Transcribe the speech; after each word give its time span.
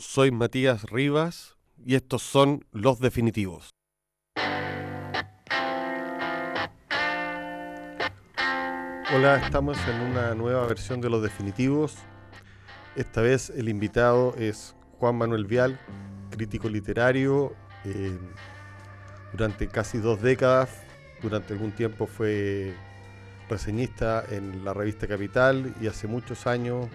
soy 0.00 0.30
Matías 0.30 0.84
Rivas 0.84 1.58
y 1.76 1.94
estos 1.94 2.22
son 2.22 2.64
Los 2.72 3.00
Definitivos. 3.00 3.68
Hola, 9.14 9.36
estamos 9.44 9.76
en 9.86 10.00
una 10.00 10.34
nueva 10.34 10.66
versión 10.66 11.02
de 11.02 11.10
Los 11.10 11.22
Definitivos. 11.22 11.96
Esta 12.96 13.20
vez 13.20 13.50
el 13.50 13.68
invitado 13.68 14.34
es 14.36 14.74
Juan 14.98 15.16
Manuel 15.16 15.44
Vial, 15.44 15.78
crítico 16.30 16.70
literario. 16.70 17.54
Eh, 17.84 18.18
durante 19.32 19.68
casi 19.68 19.98
dos 19.98 20.22
décadas, 20.22 20.70
durante 21.20 21.52
algún 21.52 21.72
tiempo 21.72 22.06
fue 22.06 22.74
reseñista 23.50 24.24
en 24.30 24.64
la 24.64 24.72
revista 24.72 25.06
Capital 25.06 25.74
y 25.80 25.88
hace 25.88 26.06
muchos 26.06 26.46
años 26.46 26.88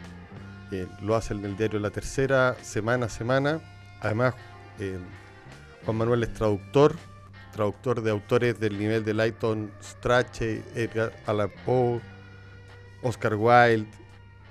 lo 1.02 1.16
hace 1.16 1.34
en 1.34 1.46
el 1.46 1.58
diario 1.58 1.80
La 1.80 1.90
Tercera, 1.90 2.56
semana 2.62 3.08
a 3.08 3.10
semana. 3.10 3.62
Además, 4.02 4.36
eh, 4.80 4.98
Juan 5.86 5.98
Manuel 5.98 6.24
es 6.24 6.34
traductor, 6.34 6.96
traductor 7.54 8.02
de 8.02 8.12
autores 8.12 8.60
del 8.60 8.78
nivel 8.78 9.06
de 9.06 9.14
Lighton 9.14 9.72
Strachey, 9.82 10.64
Edgar 10.76 11.14
Allan 11.26 11.52
Poe, 11.66 12.02
Oscar 13.02 13.36
Wilde 13.36 13.88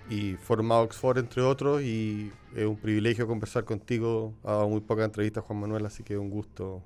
y 0.09 0.35
formado 0.35 0.83
Oxford, 0.83 1.19
entre 1.19 1.43
otros. 1.43 1.83
Y 1.83 2.33
es 2.55 2.65
un 2.65 2.77
privilegio 2.77 3.27
conversar 3.27 3.65
contigo. 3.65 4.33
Ha 4.45 4.53
dado 4.53 4.69
muy 4.69 4.81
pocas 4.81 5.05
entrevistas, 5.05 5.45
Juan 5.45 5.61
Manuel, 5.61 5.87
así 5.87 6.03
que 6.03 6.17
un 6.17 6.31
gusto. 6.31 6.83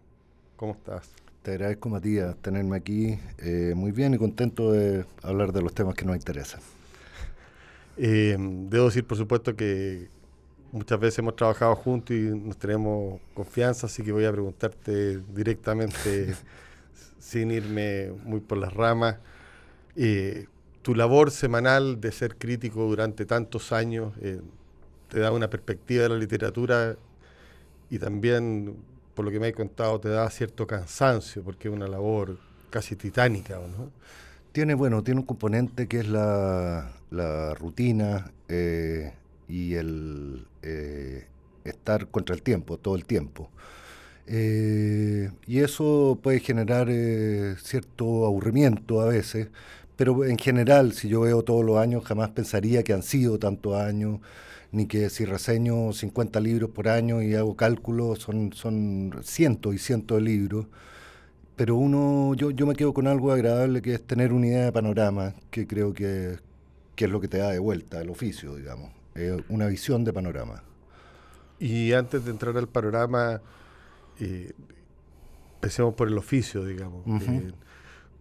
¿Cómo 0.56 0.73
estás? 0.73 1.11
Te 1.42 1.53
agradezco, 1.53 1.89
Matías, 1.89 2.37
tenerme 2.42 2.77
aquí 2.77 3.19
eh, 3.39 3.73
muy 3.77 3.92
bien 3.92 4.12
y 4.12 4.19
contento 4.19 4.73
de 4.73 5.05
hablar 5.23 5.53
de 5.53 5.62
los 5.62 5.73
temas 5.73 5.95
que 5.95 6.05
nos 6.05 6.17
interesan. 6.17 6.61
Eh, 7.98 8.37
debo 8.38 8.87
decir, 8.87 9.05
por 9.05 9.19
supuesto, 9.19 9.55
que 9.57 10.09
muchas 10.73 11.01
veces 11.01 11.19
hemos 11.19 11.37
trabajado 11.37 11.75
juntos 11.75 12.16
y 12.16 12.20
nos 12.20 12.56
tenemos 12.56 13.20
confianza, 13.34 13.87
así 13.87 14.02
que 14.02 14.12
voy 14.12 14.25
a 14.25 14.33
preguntarte 14.33 15.19
directamente, 15.34 16.34
sin 17.19 17.50
irme 17.50 18.12
muy 18.25 18.41
por 18.41 18.58
las 18.58 18.73
ramas. 18.73 19.17
Eh, 19.97 20.47
tu 20.83 20.95
labor 20.95 21.31
semanal 21.31 22.00
de 22.00 22.12
ser 22.12 22.36
crítico 22.36 22.84
durante 22.84 23.27
tantos 23.27 23.73
años 23.73 24.14
te 25.08 25.20
da 25.20 25.33
una 25.33 25.51
perspectiva 25.51 26.05
de 26.05 26.08
la 26.11 26.17
literatura 26.17 26.97
y 27.91 27.98
también 27.98 28.77
por 29.19 29.25
lo 29.25 29.33
que 29.33 29.41
me 29.41 29.48
has 29.48 29.53
contado, 29.53 29.98
te 29.98 30.11
da 30.11 30.30
cierto 30.30 30.64
cansancio, 30.64 31.42
porque 31.42 31.67
es 31.67 31.75
una 31.75 31.89
labor 31.89 32.39
casi 32.70 32.95
titánica, 32.95 33.56
¿no? 33.58 33.91
Tiene, 34.53 34.75
bueno, 34.75 35.03
tiene 35.03 35.21
un 35.21 35.27
componente 35.27 35.87
que 35.87 36.01
es 36.01 36.09
la, 36.09 36.91
rutina 37.59 38.31
eh, 38.49 39.13
y 39.49 39.75
el 39.75 40.47
eh, 40.63 41.27
estar 41.65 42.09
contra 42.09 42.35
el 42.35 42.43
tiempo, 42.43 42.79
todo 42.79 42.97
el 42.97 43.05
tiempo. 43.05 43.51
Eh, 44.27 45.31
y 45.47 45.61
eso 45.61 46.19
puede 46.23 46.41
generar 46.41 46.89
cierto 47.63 48.27
aburrimiento 48.27 49.01
a 49.01 49.07
veces, 49.07 49.49
pero 49.97 50.25
en 50.25 50.39
general, 50.39 50.93
si 50.93 51.09
yo 51.09 51.23
veo 51.23 51.43
todos 51.43 51.65
los 51.65 51.79
años, 51.79 52.05
jamás 52.05 52.31
pensaría 52.31 52.83
que 52.85 52.93
han 52.93 53.03
sido 53.03 53.39
tantos 53.39 53.75
años 53.75 54.21
ni 54.73 54.87
que 54.87 55.11
si 55.11 55.25
reseño 55.25 55.93
50 55.93 56.41
libros 56.41 56.71
por 56.71 56.89
año 56.89 57.23
y 57.23 57.35
hago 57.35 57.57
cálculos, 57.57 58.21
son, 58.21 58.53
son 58.53 59.13
cientos 59.23 59.75
y 59.75 59.79
cientos 59.79 60.19
de 60.19 60.23
libros. 60.25 60.67
Pero 61.59 61.75
uno, 61.75 62.34
yo, 62.34 62.53
yo 62.53 62.69
me 62.69 62.77
quedo 62.77 62.95
con 62.95 63.09
algo 63.09 63.33
agradable 63.33 63.83
que 63.83 63.95
es 63.95 64.06
tener 64.06 64.33
una 64.33 64.47
idea 64.47 64.67
de 64.67 64.73
panorama, 64.73 65.34
que 65.51 65.67
creo 65.67 65.92
que, 65.92 66.39
es 66.97 67.11
lo 67.11 67.20
que 67.20 67.27
te 67.27 67.39
da 67.39 67.51
de 67.51 67.59
vuelta 67.59 68.01
el 68.01 68.11
oficio, 68.11 68.55
digamos, 68.55 68.92
una 69.48 69.67
visión 69.67 70.05
de 70.05 70.12
panorama. 70.12 70.62
Y 71.59 71.95
antes 71.95 72.25
de 72.25 72.31
entrar 72.31 72.56
al 72.56 72.69
panorama, 72.69 73.41
eh, 74.20 74.53
empecemos 75.55 75.95
por 75.95 76.06
el 76.06 76.17
oficio, 76.17 76.64
digamos. 76.64 77.05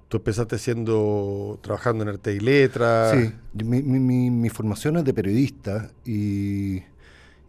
Tú 0.08 0.18
empezaste 0.18 0.58
siendo, 0.58 1.60
trabajando 1.62 2.06
en 2.06 2.10
arte 2.10 2.34
y 2.34 2.40
letra. 2.40 3.12
Sí, 3.12 3.32
mi, 3.64 3.84
mi, 3.84 4.32
mi, 4.32 4.50
formación 4.50 4.98
es 4.98 5.06
de 5.06 5.14
periodista 5.14 5.92
y, 6.06 6.78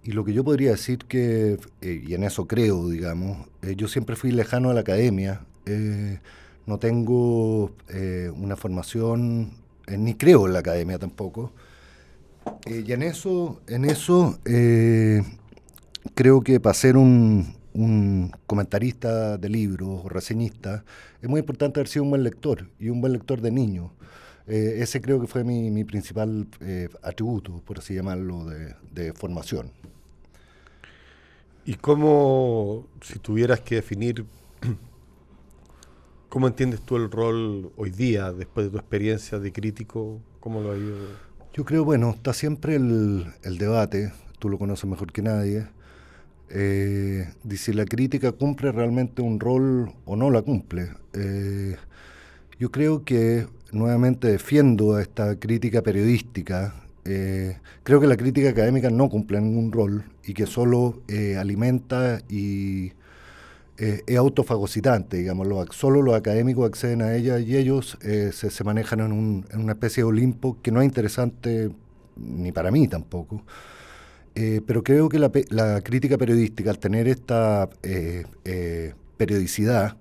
y, 0.03 0.12
lo 0.12 0.22
que 0.22 0.34
yo 0.34 0.44
podría 0.44 0.72
decir 0.72 0.99
que, 1.09 1.59
eh, 1.81 2.05
y 2.06 2.12
en 2.12 2.25
eso 2.25 2.47
creo, 2.47 2.91
digamos, 2.91 3.47
yo 3.75 3.88
siempre 3.88 4.16
fui 4.16 4.32
lejano 4.32 4.69
a 4.69 4.75
la 4.75 4.81
academia. 4.81 5.47
Eh, 5.69 6.21
no 6.67 6.79
tengo 6.79 7.73
una 8.37 8.56
formación, 8.56 9.53
ni 9.87 10.15
creo 10.15 10.47
en 10.47 10.53
la 10.53 10.59
academia 10.59 10.99
tampoco. 10.99 11.53
y 12.67 12.93
en 12.93 13.03
eso, 13.03 13.61
en 13.67 13.84
eso 13.87 14.39
creo 16.15 16.43
que 16.43 16.61
para 16.61 16.75
ser 16.75 16.97
un, 16.99 17.55
un 17.79 18.33
comentarista 18.47 19.39
de 19.39 19.49
libros 19.49 20.05
o 20.05 20.09
reseñista, 20.09 20.84
es 21.23 21.29
muy 21.29 21.41
importante 21.41 21.79
haber 21.79 21.89
sido 21.89 22.05
un 22.05 22.11
buen 22.11 22.25
lector 22.25 22.69
y 22.79 22.89
un 22.89 23.00
buen 23.00 23.12
lector 23.12 23.41
de 23.41 23.50
niños. 23.50 23.91
Eh, 24.49 24.79
ese 24.83 25.00
creo 25.00 25.21
que 25.21 25.27
fue 25.27 25.45
mi, 25.45 25.85
principal 25.85 26.49
eh, 26.61 26.89
atributo, 27.03 27.61
por 27.65 27.79
así 27.79 27.95
llamarlo, 27.95 28.47
de, 28.47 29.12
formación. 29.12 29.71
¿Y 31.65 31.75
cómo, 31.75 32.87
si 33.03 33.19
tuvieras 33.19 33.61
que 33.61 33.77
definir, 33.77 34.25
cómo 36.28 36.47
entiendes 36.47 36.81
tú 36.81 36.97
el 36.97 37.11
rol 37.11 37.72
hoy 37.77 37.91
día, 37.91 38.33
después 38.33 38.66
de 38.66 38.71
tu 38.71 38.78
experiencia 38.78 39.39
de 39.39 39.53
crítico? 39.53 40.21
¿Cómo 40.41 40.61
lo 40.61 40.72
ha 40.72 40.77
ido? 40.77 40.97
Yo 41.53 41.65
creo, 41.65 41.84
bueno, 41.84 42.11
está 42.11 42.33
siempre 42.33 42.77
el, 42.77 43.27
el 43.43 43.59
debate, 43.59 44.12
tú 44.38 44.49
lo 44.49 44.59
conoces 44.59 44.88
mejor 44.88 45.12
que 45.12 45.22
nadie, 45.22 45.67
eh, 46.50 47.28
si 47.56 47.72
la 47.72 47.84
crítica 47.84 48.33
cumple 48.33 48.72
realmente 48.72 49.22
un 49.22 49.41
rol 49.41 49.93
o 50.05 50.17
no 50.17 50.31
la 50.31 50.43
cumple. 50.43 50.91
Eh, 51.12 51.77
yo 52.59 52.71
creo 52.71 53.05
que 53.05 53.47
nuevamente 53.72 54.28
defiendo 54.28 54.99
esta 54.99 55.38
crítica 55.38 55.83
periodística. 55.83 56.75
Eh, 57.05 57.56
creo 57.83 58.00
que 58.00 58.06
la 58.06 58.17
crítica 58.17 58.50
académica 58.50 58.91
no 58.91 59.09
cumple 59.09 59.41
ningún 59.41 59.72
rol 59.72 60.05
y 60.25 60.34
que 60.34 60.47
solo 60.47 61.03
eh, 61.09 61.37
alimenta 61.37 62.21
y 62.28 62.93
es 63.78 64.16
autofagocitante, 64.16 65.19
digamos. 65.19 65.47
solo 65.71 66.03
los 66.03 66.15
académicos 66.15 66.66
acceden 66.66 67.00
a 67.00 67.15
ella 67.15 67.39
y 67.39 67.56
ellos 67.56 67.97
se, 68.00 68.33
se, 68.33 68.65
manejan 68.65 69.00
en, 69.00 69.12
un, 69.12 69.47
en 69.53 69.61
una 69.61 69.72
especie 69.72 70.03
de 70.03 70.09
Olimpo 70.09 70.59
que 70.62 70.72
no 70.72 70.81
es 70.81 70.87
interesante 70.87 71.71
ni 72.17 72.53
para 72.53 72.71
mí 72.71 72.88
tampoco. 72.88 73.43
Eh, 74.34 74.61
pero 74.65 74.84
creo 74.84 75.09
que 75.09 75.19
la, 75.19 75.81
crítica 75.81 76.17
periodística, 76.17 76.71
al 76.71 76.78
tener 76.78 77.09
esta 77.09 77.69
eh, 77.83 78.25
eh, 78.44 78.94
periodicidad, 79.17 79.97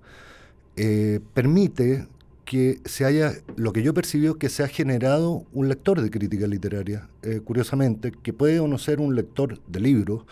permite 1.34 2.06
que 2.44 2.78
se 2.84 3.04
haya, 3.04 3.32
lo 3.56 3.72
que 3.72 3.82
yo 3.82 3.92
percibido 3.92 4.34
es 4.34 4.38
que 4.38 4.48
se 4.48 4.62
ha 4.62 4.68
generado 4.68 5.44
un 5.52 5.68
lector 5.68 6.00
de 6.00 6.08
crítica 6.08 6.46
literaria, 6.46 7.08
curiosamente, 7.44 8.12
que 8.12 8.32
puede 8.32 8.60
o 8.60 8.68
no 8.68 8.78
ser 8.78 9.00
un 9.00 9.16
lector 9.16 9.60
de 9.66 9.80
libros, 9.80 10.24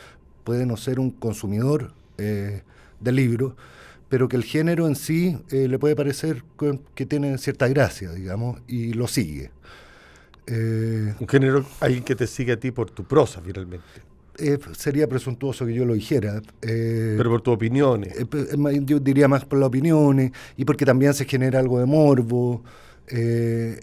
puede 0.45 0.65
no 0.65 0.77
ser 0.77 1.01
un 1.01 1.11
consumidor 1.11 1.95
de 3.01 3.13
libros, 3.13 3.55
pero 4.09 4.29
que 4.29 4.37
el 4.37 4.45
género 4.45 4.87
en 4.87 4.97
sí 4.97 5.37
le 5.51 5.79
puede 5.79 5.97
parecer 5.97 6.45
que 6.95 7.07
tiene 7.07 7.39
cierta 7.39 7.69
gracia, 7.69 8.13
digamos, 8.13 8.61
y 8.69 8.93
lo 8.93 9.09
sigue. 9.09 9.51
Eh, 10.47 11.15
un 11.19 11.29
género, 11.29 11.65
alguien 11.81 12.05
que 12.05 12.15
te 12.15 12.27
sigue 12.27 12.53
a 12.53 12.61
ti 12.61 12.71
por 12.71 12.91
tu 12.91 13.05
prosa, 13.05 13.41
finalmente. 13.45 13.85
Eh, 14.39 14.59
sería 14.77 15.09
presuntuoso 15.09 15.67
que 15.67 15.75
yo 15.75 15.85
lo 15.85 15.95
dijera. 15.95 16.41
Eh, 16.63 17.15
Pero 17.17 17.31
por 17.31 17.41
tus 17.41 17.55
opiniones. 17.55 18.15
yo 18.85 19.01
diría 19.01 19.29
más 19.29 19.45
por 19.45 19.59
las 19.59 19.69
opiniones 19.69 20.33
y 20.57 20.65
porque 20.65 20.85
también 20.85 21.15
se 21.15 21.25
genera 21.25 21.59
algo 21.59 21.81
de 21.81 21.87
morbo. 21.87 22.63
que 23.09 23.81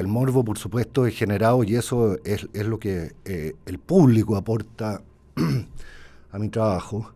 el 0.00 0.06
morbo, 0.08 0.44
por 0.44 0.58
supuesto, 0.58 1.06
es 1.06 1.14
generado 1.14 1.62
y 1.64 1.76
eso 1.76 2.18
es, 2.24 2.48
es 2.52 2.66
lo 2.66 2.78
que 2.78 3.12
el 3.24 3.78
público 3.78 4.36
aporta 4.36 5.02
a 6.32 6.38
mi 6.38 6.48
trabajo. 6.48 7.12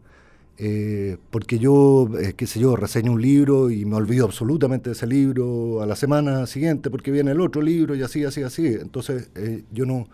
Eh, 0.63 1.17
porque 1.31 1.59
yo, 1.59 2.07
eh, 2.21 2.35
qué 2.37 2.47
sé 2.47 2.61
yo, 2.61 2.77
reseño 2.77 3.13
un 3.13 3.23
libro 3.23 3.71
y 3.71 3.87
me 3.87 3.97
olvido 3.97 4.27
absolutamente 4.27 4.91
de 4.91 4.93
ese 4.93 5.07
libro 5.07 5.81
a 5.81 5.87
la 5.87 5.97
semana 5.97 6.47
siguiente 6.47 6.91
porque 6.91 7.11
viene 7.11 7.31
el 7.31 7.41
otro 7.41 7.63
libro 7.63 7.95
y 7.95 8.03
así, 8.03 8.27
así, 8.27 8.43
así. 8.43 8.67
Entonces, 8.67 9.31
eh, 9.37 9.65
yo 9.73 9.87
no. 9.87 10.07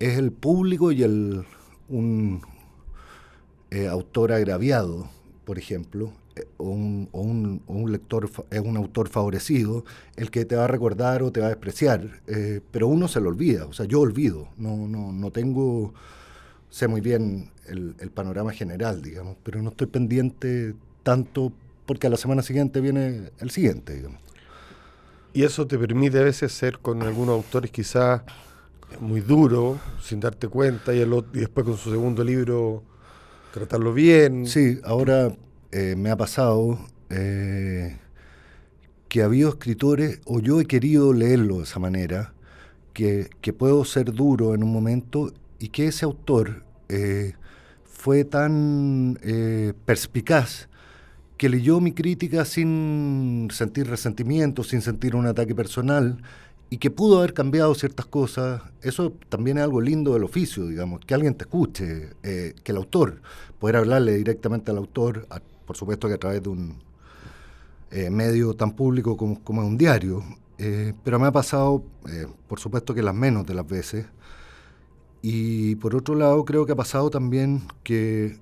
Es 0.00 0.18
el 0.18 0.32
público 0.32 0.90
y 0.90 1.04
el 1.04 1.44
un 1.88 2.42
autor 3.90 4.32
agraviado, 4.32 5.08
por 5.44 5.58
ejemplo, 5.58 6.12
o 6.56 6.68
un, 6.68 7.08
o, 7.12 7.20
un, 7.20 7.62
un, 7.68 7.92
lector, 7.92 8.28
es 8.50 8.60
un 8.60 8.76
autor 8.76 9.08
favorecido, 9.08 9.84
el 10.16 10.30
que 10.30 10.44
te 10.44 10.56
va 10.56 10.64
a 10.64 10.68
recordar 10.68 11.22
o 11.22 11.30
te 11.30 11.40
va 11.40 11.46
a 11.46 11.50
despreciar. 11.50 12.20
pero 12.72 12.88
uno 12.88 13.06
se 13.06 13.20
lo 13.20 13.28
olvida, 13.28 13.66
o 13.66 13.72
sea, 13.72 13.86
yo 13.86 14.00
olvido, 14.00 14.48
no, 14.58 14.88
no, 14.88 15.12
no 15.12 15.30
tengo 15.30 15.94
sé 16.72 16.88
muy 16.88 17.02
bien 17.02 17.50
el, 17.66 18.10
panorama 18.14 18.50
general, 18.50 19.02
digamos, 19.02 19.36
pero 19.42 19.60
no 19.62 19.70
estoy 19.70 19.88
pendiente 19.88 20.74
tanto 21.02 21.52
porque 21.84 22.06
a 22.06 22.10
la 22.10 22.16
semana 22.16 22.40
siguiente 22.40 22.80
viene 22.80 23.30
el 23.40 23.50
siguiente, 23.50 23.94
digamos. 23.94 24.18
Y 25.34 25.44
eso 25.44 25.66
te 25.66 25.78
permite 25.78 26.18
a 26.18 26.22
veces 26.22 26.50
ser 26.50 26.78
con 26.78 27.02
algunos 27.02 27.34
autores 27.34 27.70
quizás 27.70 28.22
muy 29.00 29.20
duro, 29.20 29.78
sin 30.02 30.20
darte 30.20 30.48
cuenta, 30.48 30.94
y, 30.94 31.00
el, 31.00 31.12
y 31.34 31.40
después 31.40 31.66
con 31.66 31.76
su 31.76 31.90
segundo 31.90 32.24
libro 32.24 32.82
tratarlo 33.52 33.92
bien. 33.92 34.46
Sí, 34.46 34.80
ahora 34.82 35.30
eh, 35.72 35.94
me 35.96 36.10
ha 36.10 36.16
pasado 36.16 36.78
eh, 37.10 37.98
que 39.10 39.20
ha 39.20 39.26
habido 39.26 39.50
escritores, 39.50 40.20
o 40.24 40.40
yo 40.40 40.58
he 40.58 40.64
querido 40.64 41.12
leerlo 41.12 41.58
de 41.58 41.64
esa 41.64 41.78
manera, 41.78 42.32
que, 42.94 43.28
puedo 43.58 43.84
ser 43.84 44.12
duro 44.12 44.54
en 44.54 44.62
un 44.62 44.72
momento 44.72 45.32
y 45.62 45.68
que 45.68 45.86
ese 45.86 46.04
autor 46.04 46.64
eh, 46.88 47.34
fue 47.84 48.24
tan 48.24 49.18
perspicaz 49.86 50.68
que 51.36 51.48
leyó 51.48 51.80
mi 51.80 51.92
crítica 51.92 52.44
sin 52.44 53.48
sentir 53.52 53.88
resentimiento, 53.88 54.64
sin 54.64 54.82
sentir 54.82 55.14
un 55.14 55.26
ataque 55.26 55.54
personal 55.54 56.18
y 56.72 56.78
que 56.78 56.90
pudo 56.90 57.18
haber 57.18 57.34
cambiado 57.34 57.74
ciertas 57.74 58.06
cosas, 58.06 58.62
eso 58.80 59.12
también 59.28 59.58
es 59.58 59.64
algo 59.64 59.82
lindo 59.82 60.14
del 60.14 60.24
oficio, 60.24 60.66
digamos, 60.66 61.00
que 61.04 61.12
alguien 61.12 61.34
te 61.34 61.44
escuche, 61.44 62.08
eh, 62.22 62.54
que 62.64 62.72
el 62.72 62.78
autor, 62.78 63.20
poder 63.58 63.76
hablarle 63.76 64.14
directamente 64.14 64.70
al 64.70 64.78
autor, 64.78 65.28
por 65.66 65.76
supuesto 65.76 66.08
que 66.08 66.14
a 66.14 66.18
través 66.18 66.42
de 66.42 66.48
un 66.48 66.78
eh, 67.90 68.08
medio 68.08 68.54
tan 68.54 68.70
público 68.72 69.18
como, 69.18 69.44
como 69.44 69.66
un 69.66 69.76
diario, 69.76 70.24
eh, 70.56 70.94
pero 71.04 71.18
me 71.18 71.26
ha 71.26 71.30
pasado, 71.30 71.84
por 72.48 72.58
supuesto 72.58 72.94
que 72.94 73.02
las 73.02 73.14
menos 73.14 73.44
de 73.44 73.52
las 73.52 73.68
veces, 73.68 74.06
y 75.22 75.76
por 75.76 75.94
otro 75.94 76.14
lado 76.14 76.44
creo 76.44 76.66
que 76.66 76.72
ha 76.72 76.76
pasado 76.76 77.10
también 77.10 77.62
que 77.82 78.38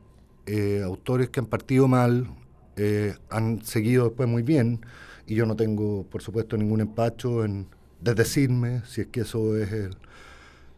autores 0.84 1.28
que 1.28 1.38
han 1.38 1.46
partido 1.46 1.86
mal 1.86 2.28
han 3.28 3.64
seguido 3.64 4.04
después 4.06 4.28
muy 4.28 4.42
bien, 4.42 4.80
y 5.26 5.36
yo 5.36 5.46
no 5.46 5.54
tengo, 5.54 6.04
por 6.10 6.22
supuesto, 6.22 6.56
ningún 6.56 6.80
empacho 6.80 7.44
en 7.44 7.66
de 8.00 8.14
decirme 8.14 8.82
si 8.86 9.02
es 9.02 9.06
que 9.08 9.20
eso 9.20 9.56
es 9.56 9.90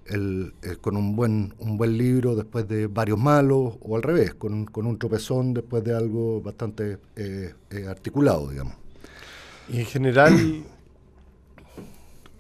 el, 0.06 0.54
con 0.81 0.96
un 0.96 1.14
buen, 1.14 1.54
un 1.58 1.76
buen 1.78 1.96
libro 1.96 2.34
después 2.34 2.69
de 2.69 2.87
varios 2.87 3.19
malos, 3.19 3.75
o 3.81 3.96
al 3.96 4.02
revés, 4.02 4.34
con, 4.34 4.69
un 4.75 4.98
tropezón 4.98 5.55
después 5.55 5.84
de 5.84 5.94
algo 5.94 6.40
bastante 6.43 6.98
eh, 7.16 7.55
eh, 7.70 7.87
articulado, 7.88 8.50
digamos. 8.50 8.75
Y 9.69 9.81
en 9.81 9.87
general, 9.87 10.64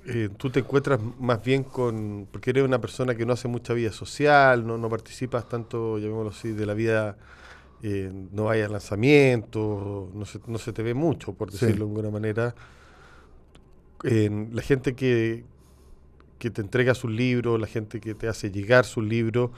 eh, 0.06 0.28
tú 0.36 0.50
te 0.50 0.60
encuentras 0.60 1.00
más 1.18 1.42
bien 1.42 1.64
con, 1.64 2.26
porque 2.30 2.50
eres 2.50 2.64
una 2.64 2.80
persona 2.80 3.14
que 3.14 3.24
no 3.24 3.32
hace 3.32 3.48
mucha 3.48 3.72
vida 3.72 3.92
social, 3.92 4.66
no, 4.66 4.78
no 4.78 4.88
participas 4.88 5.48
tanto, 5.48 5.98
llamémoslo 5.98 6.30
así, 6.30 6.52
de 6.52 6.66
la 6.66 6.74
vida, 6.74 7.16
no 8.30 8.48
hay 8.48 8.66
lanzamientos, 8.68 10.14
no 10.14 10.24
se, 10.24 10.40
no 10.46 10.58
se 10.58 10.72
te 10.72 10.84
ve 10.84 10.94
mucho, 10.94 11.32
por 11.32 11.50
decirlo 11.50 11.86
de 11.86 11.90
alguna 11.90 12.10
manera. 12.10 12.54
La 14.04 14.62
gente 14.62 14.94
que, 14.94 15.44
que 16.38 16.50
te 16.50 16.60
entrega 16.60 16.94
sus 16.94 17.10
libros, 17.10 17.60
la 17.60 17.66
gente 17.66 18.00
que 18.00 18.14
te 18.14 18.28
hace 18.28 18.52
llegar 18.52 18.84
sus 18.84 19.02
libros, 19.02 19.50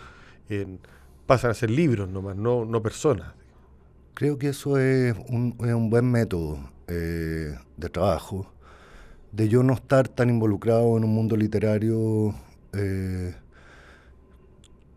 pasan 1.26 1.50
a 1.50 1.54
ser 1.54 1.70
libros 1.70 2.08
nomás, 2.08 2.36
no, 2.36 2.64
no 2.64 2.82
personas. 2.82 3.34
Creo 4.14 4.38
que 4.38 4.48
eso 4.48 4.78
es 4.78 5.14
un, 5.28 5.56
es 5.60 5.74
un 5.74 5.90
buen 5.90 6.10
método 6.10 6.58
eh, 6.86 7.54
de 7.76 7.88
trabajo, 7.88 8.52
de 9.34 9.48
yo 9.48 9.62
no 9.62 9.74
estar 9.74 10.08
tan 10.08 10.30
involucrado 10.30 10.96
en 10.96 11.04
un 11.04 11.12
mundo 11.12 11.36
literario 11.36 12.34
eh, 12.72 13.34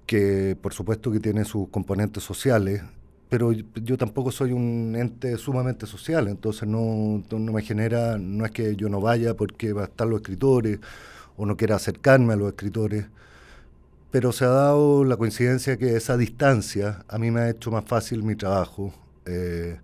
que 0.06 0.56
por 0.62 0.74
supuesto 0.74 1.12
que 1.12 1.20
tiene 1.20 1.44
sus 1.44 1.70
componentes 1.70 2.24
sociales, 2.24 2.84
pero 3.30 3.52
yo 3.52 3.98
tampoco 3.98 4.32
soy 4.32 4.54
un 4.54 4.96
ente 4.96 5.38
sumamente 5.38 5.86
social, 5.86 6.28
entonces 6.28 6.68
no, 6.68 7.24
no, 7.30 7.52
me 7.52 7.62
genera, 7.62 8.18
no 8.18 8.46
es 8.46 8.52
que 8.52 8.76
yo 8.76 8.90
no 8.90 9.02
vaya 9.02 9.36
porque 9.36 9.74
va 9.74 9.82
a 9.82 9.86
estar 9.86 10.08
los 10.08 10.22
escritores 10.22 10.80
o 11.36 11.46
no 11.46 11.58
quiera 11.58 11.76
acercarme 11.76 12.34
a 12.34 12.36
los 12.38 12.50
escritores, 12.50 13.08
pero 14.12 14.32
se 14.32 14.46
ha 14.46 14.50
dado 14.50 15.04
la 15.04 15.18
coincidencia 15.18 15.78
que 15.78 15.96
esa 15.98 16.16
distancia 16.16 17.04
a 17.08 17.18
mí 17.18 17.32
me 17.32 17.42
ha 17.42 17.50
hecho 17.50 17.72
más 17.72 17.86
fácil 17.86 18.24
mi 18.24 18.36
trabajo, 18.36 18.94
eh, 19.26 19.80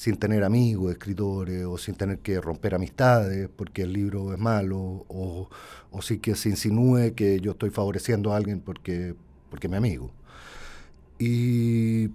sin 0.00 0.16
tener 0.16 0.44
amigos, 0.44 0.92
escritores, 0.92 1.66
o 1.66 1.76
sin 1.76 1.94
tener 1.94 2.20
que 2.20 2.40
romper 2.40 2.74
amistades 2.74 3.50
porque 3.54 3.82
el 3.82 3.92
libro 3.92 4.32
es 4.32 4.38
malo, 4.38 4.78
o, 5.08 5.50
o 5.90 6.02
sí 6.02 6.18
que 6.18 6.34
se 6.36 6.48
insinúe 6.48 7.14
que 7.14 7.38
yo 7.40 7.50
estoy 7.52 7.68
favoreciendo 7.68 8.32
a 8.32 8.36
alguien 8.36 8.60
porque, 8.60 9.14
porque 9.50 9.68
mi 9.68 9.76
amigo. 9.76 10.10
Y 11.18 12.08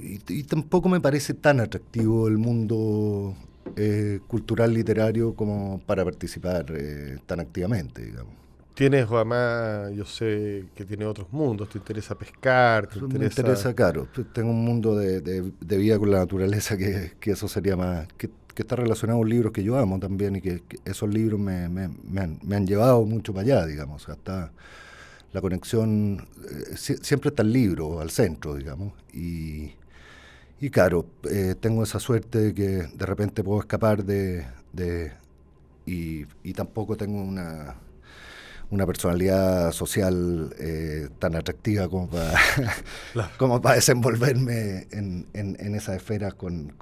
y, 0.00 0.42
tampoco 0.44 0.88
me 0.88 1.00
parece 1.00 1.34
tan 1.34 1.60
atractivo 1.60 2.28
el 2.28 2.38
mundo 2.38 3.34
eh, 3.76 4.20
cultural 4.26 4.74
literario 4.74 5.34
como 5.34 5.80
para 5.86 6.04
participar 6.04 6.66
eh, 6.76 7.18
tan 7.26 7.40
activamente, 7.40 8.04
digamos. 8.04 8.45
Tienes, 8.76 9.10
además, 9.10 9.90
yo 9.94 10.04
sé 10.04 10.66
que 10.74 10.84
tiene 10.84 11.06
otros 11.06 11.32
mundos, 11.32 11.70
te 11.70 11.78
interesa 11.78 12.14
pescar, 12.14 12.86
te 12.86 12.98
interesa... 12.98 13.18
Me 13.18 13.24
interesa, 13.24 13.74
claro, 13.74 14.06
tengo 14.34 14.50
un 14.50 14.66
mundo 14.66 14.94
de, 14.94 15.22
de, 15.22 15.76
vida 15.78 15.98
con 15.98 16.10
la 16.10 16.18
naturaleza 16.18 16.76
que, 16.76 17.12
que 17.18 17.30
eso 17.30 17.48
sería 17.48 17.74
más, 17.74 18.06
que, 18.18 18.28
que, 18.54 18.62
está 18.62 18.76
relacionado 18.76 19.20
con 19.20 19.30
libros 19.30 19.52
que 19.52 19.64
yo 19.64 19.78
amo 19.78 19.98
también 19.98 20.36
y 20.36 20.42
que, 20.42 20.62
esos 20.84 21.08
libros 21.08 21.40
me, 21.40 21.70
me, 21.70 21.88
me, 21.88 22.20
han, 22.20 22.38
me, 22.42 22.54
han, 22.54 22.66
llevado 22.66 23.02
mucho 23.06 23.32
para 23.32 23.44
allá, 23.44 23.66
digamos, 23.66 24.10
hasta 24.10 24.52
la 25.32 25.40
conexión, 25.40 26.28
eh, 26.44 26.76
siempre 26.76 27.30
está 27.30 27.40
el 27.40 27.54
libro 27.54 28.00
al 28.02 28.10
centro, 28.10 28.56
digamos, 28.56 28.92
y, 29.10 29.72
y 30.60 30.68
claro, 30.68 31.06
eh, 31.30 31.54
tengo 31.58 31.82
esa 31.82 31.98
suerte 31.98 32.40
de 32.40 32.54
que 32.54 32.66
de 32.94 33.06
repente 33.06 33.42
puedo 33.42 33.60
escapar 33.60 34.04
de... 34.04 34.44
y, 35.86 36.52
tampoco 36.52 36.94
tengo 36.98 37.22
una, 37.22 37.76
una 38.70 38.86
personalidad 38.86 39.72
social 39.72 40.54
eh, 40.58 41.08
tan 41.18 41.36
atractiva 41.36 41.88
como 41.88 42.08
para, 42.08 42.34
como 43.38 43.60
para 43.62 43.76
desenvolverme 43.76 44.86
en, 44.90 45.26
en, 45.34 45.74
esas 45.74 45.96
esferas 45.96 46.34
con, 46.34 46.74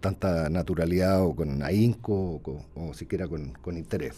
tanta 0.00 0.48
naturalidad 0.50 1.22
o 1.22 1.34
con 1.34 1.62
ahínco 1.62 2.40
o, 2.74 2.94
siquiera 2.94 3.26
con, 3.28 3.76
interés. 3.76 4.14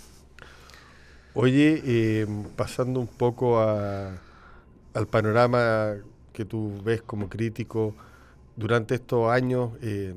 Oye, 1.34 1.82
eh, 1.84 2.26
pasando 2.56 2.98
un 2.98 3.06
poco 3.06 3.60
a, 3.60 4.18
al 4.94 5.06
panorama 5.06 5.94
que 6.32 6.44
tú 6.44 6.80
ves 6.82 7.02
como 7.02 7.28
crítico, 7.28 7.94
durante 8.56 8.94
estos 8.94 9.30
años 9.30 9.72
eh, 9.82 10.14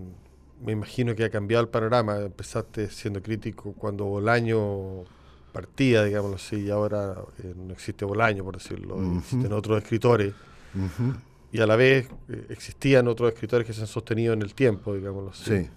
me 0.66 0.72
imagino 0.72 1.16
que 1.16 1.26
ha 1.26 1.30
cambiado 1.30 1.64
el 1.64 1.70
panorama. 1.70 2.18
Empezaste 2.18 2.90
siendo 2.90 3.22
crítico 3.22 3.74
cuando 3.74 4.06
Bolaño 4.06 5.06
partía, 5.52 6.04
digámoslo 6.04 6.36
así, 6.36 6.58
y 6.58 6.70
ahora 6.70 7.16
eh, 7.44 7.54
no 7.56 7.74
existe 7.74 8.06
Bolaño, 8.06 8.44
por 8.44 8.58
decirlo, 8.58 9.18
existen 9.18 9.52
otros 9.54 9.82
escritores. 9.82 10.34
Y 11.52 11.60
a 11.60 11.66
la 11.66 11.76
vez 11.76 12.08
eh, 12.30 12.46
existían 12.50 13.08
otros 13.08 13.34
escritores 13.34 13.66
que 13.66 13.74
se 13.74 13.82
han 13.82 13.88
sostenido 13.88 14.34
en 14.34 14.42
el 14.42 14.54
tiempo, 14.54 14.94
digámoslo 14.94 15.32
así. 15.32 15.70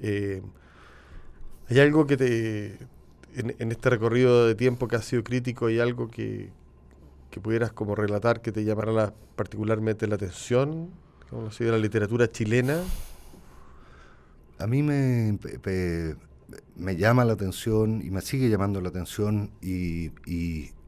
Sí. 0.00 0.42
¿Hay 1.68 1.78
algo 1.78 2.06
que 2.06 2.16
te, 2.16 2.78
en, 3.34 3.72
este 3.72 3.90
recorrido 3.90 4.46
de 4.46 4.54
tiempo 4.54 4.88
que 4.88 4.96
has 4.96 5.04
sido 5.04 5.22
crítico, 5.22 5.66
hay 5.66 5.80
algo 5.80 6.10
que, 6.10 6.50
que 7.30 7.40
pudieras 7.40 7.72
como 7.72 7.94
relatar 7.94 8.42
que 8.42 8.52
te 8.52 8.64
llamara 8.64 9.14
particularmente 9.36 10.06
la 10.06 10.16
atención 10.16 10.90
¿Cómo 11.32 11.48
de 11.48 11.70
la 11.70 11.78
literatura 11.78 12.30
chilena? 12.30 12.82
A 14.58 14.66
mí 14.66 14.82
me, 14.82 15.38
me, 16.76 16.96
llama 16.96 17.24
la 17.24 17.34
atención 17.34 18.02
y 18.04 18.10
me 18.10 18.20
sigue 18.20 18.48
llamando 18.48 18.80
la 18.80 18.88
atención 18.88 19.50
y, 19.60 20.10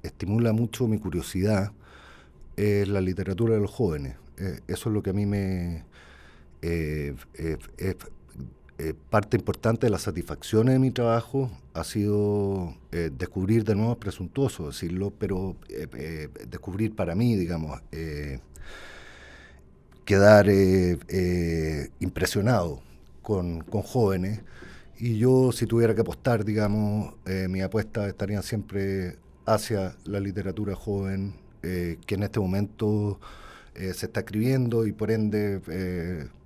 estimula 0.03 0.53
mucho 0.53 0.87
mi 0.87 0.99
curiosidad 0.99 1.73
es 2.57 2.87
la 2.89 3.01
literatura 3.01 3.55
de 3.55 3.61
los 3.61 3.71
jóvenes. 3.71 4.17
Eh, 4.37 4.61
eso 4.69 4.91
es 4.91 4.95
lo 4.95 5.03
que 5.03 5.11
a 5.11 5.13
mí 5.15 5.25
me... 5.25 5.85
Eh, 6.61 7.15
eh, 7.39 7.95
parte 9.09 9.37
importante 9.37 9.87
de 9.87 9.91
las 9.91 10.03
satisfacciones 10.03 10.75
de 10.75 10.79
mi 10.79 10.91
trabajo 10.91 11.51
ha 11.73 11.85
sido 11.85 12.75
descubrir 12.91 13.65
de 13.65 13.77
nuevo, 13.77 13.93
es 13.93 13.99
presuntuoso 13.99 14.67
decirlo, 14.67 15.13
pero 15.17 15.57
descubrir 16.49 16.95
para 16.95 17.15
mí, 17.15 17.37
digamos, 17.37 17.81
quedar 20.05 20.49
impresionado 22.01 22.83
con, 23.25 23.61
jóvenes. 23.83 24.41
Y 24.99 25.19
yo, 25.19 25.53
si 25.53 25.67
tuviera 25.67 25.95
que 25.95 26.03
apostar, 26.03 26.45
digamos, 26.45 27.15
eh, 27.27 27.49
mi 27.49 27.61
apuesta 27.61 28.07
estaría 28.07 28.43
siempre 28.43 29.17
hacia 29.47 29.97
la 30.05 30.21
literatura 30.21 30.75
joven, 30.75 31.35
que 31.63 32.15
en 32.15 32.23
este 32.23 32.41
momento 32.41 33.19
se 33.75 34.05
está 34.05 34.21
escribiendo 34.21 34.87
y 34.87 34.93
por 34.93 35.11
ende 35.11 35.61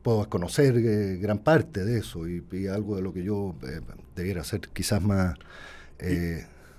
puedo 0.01 0.29
conocer 0.29 0.81
gran 1.19 1.39
parte 1.41 1.85
de 1.85 1.99
eso 1.99 2.29
y, 2.29 2.45
y, 2.53 2.69
algo 2.69 2.95
de 2.95 3.03
lo 3.03 3.13
que 3.13 3.25
yo 3.25 3.57
debiera 4.15 4.45
ser 4.45 4.61
quizás 4.61 5.03
más... 5.03 5.37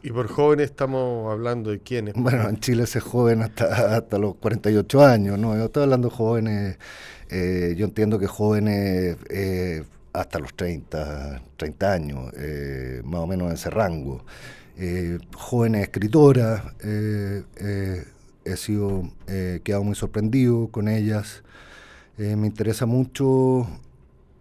¿Y 0.01 0.11
por 0.11 0.27
jóvenes 0.27 0.69
estamos 0.69 1.31
hablando 1.31 1.71
de 1.71 1.79
quiénes? 1.79 2.13
Bueno, 2.17 2.47
en 2.47 2.59
Chile 2.59 2.85
se 2.88 2.99
joven 2.99 3.41
hasta, 3.41 3.97
hasta 3.97 4.17
los 4.17 4.35
48 4.35 5.03
años, 5.03 5.38
¿no? 5.38 5.55
Yo 5.55 5.65
estoy 5.65 5.83
hablando 5.83 6.09
de 6.09 6.15
jóvenes, 6.15 6.77
eh, 7.29 7.75
yo 7.77 7.85
entiendo 7.85 8.17
que 8.19 8.27
jóvenes 8.27 9.17
eh, 9.29 9.83
hasta 10.13 10.39
los 10.39 10.54
30, 10.54 11.42
30 11.58 11.92
años, 11.92 12.34
eh, 12.38 13.01
más 13.06 13.22
o 13.22 13.28
menos 13.28 13.48
en 13.48 13.54
ese 13.54 13.70
rango. 13.70 14.24
jóvenes 15.36 15.84
escritoras, 15.84 16.63
he 16.82 18.56
sido, 18.56 19.12
quedado 19.63 19.84
muy 19.84 19.96
sorprendido 19.96 20.68
con 20.70 20.88
ellas. 20.88 21.44
me 22.18 22.48
interesa 22.48 22.86
mucho 22.86 23.68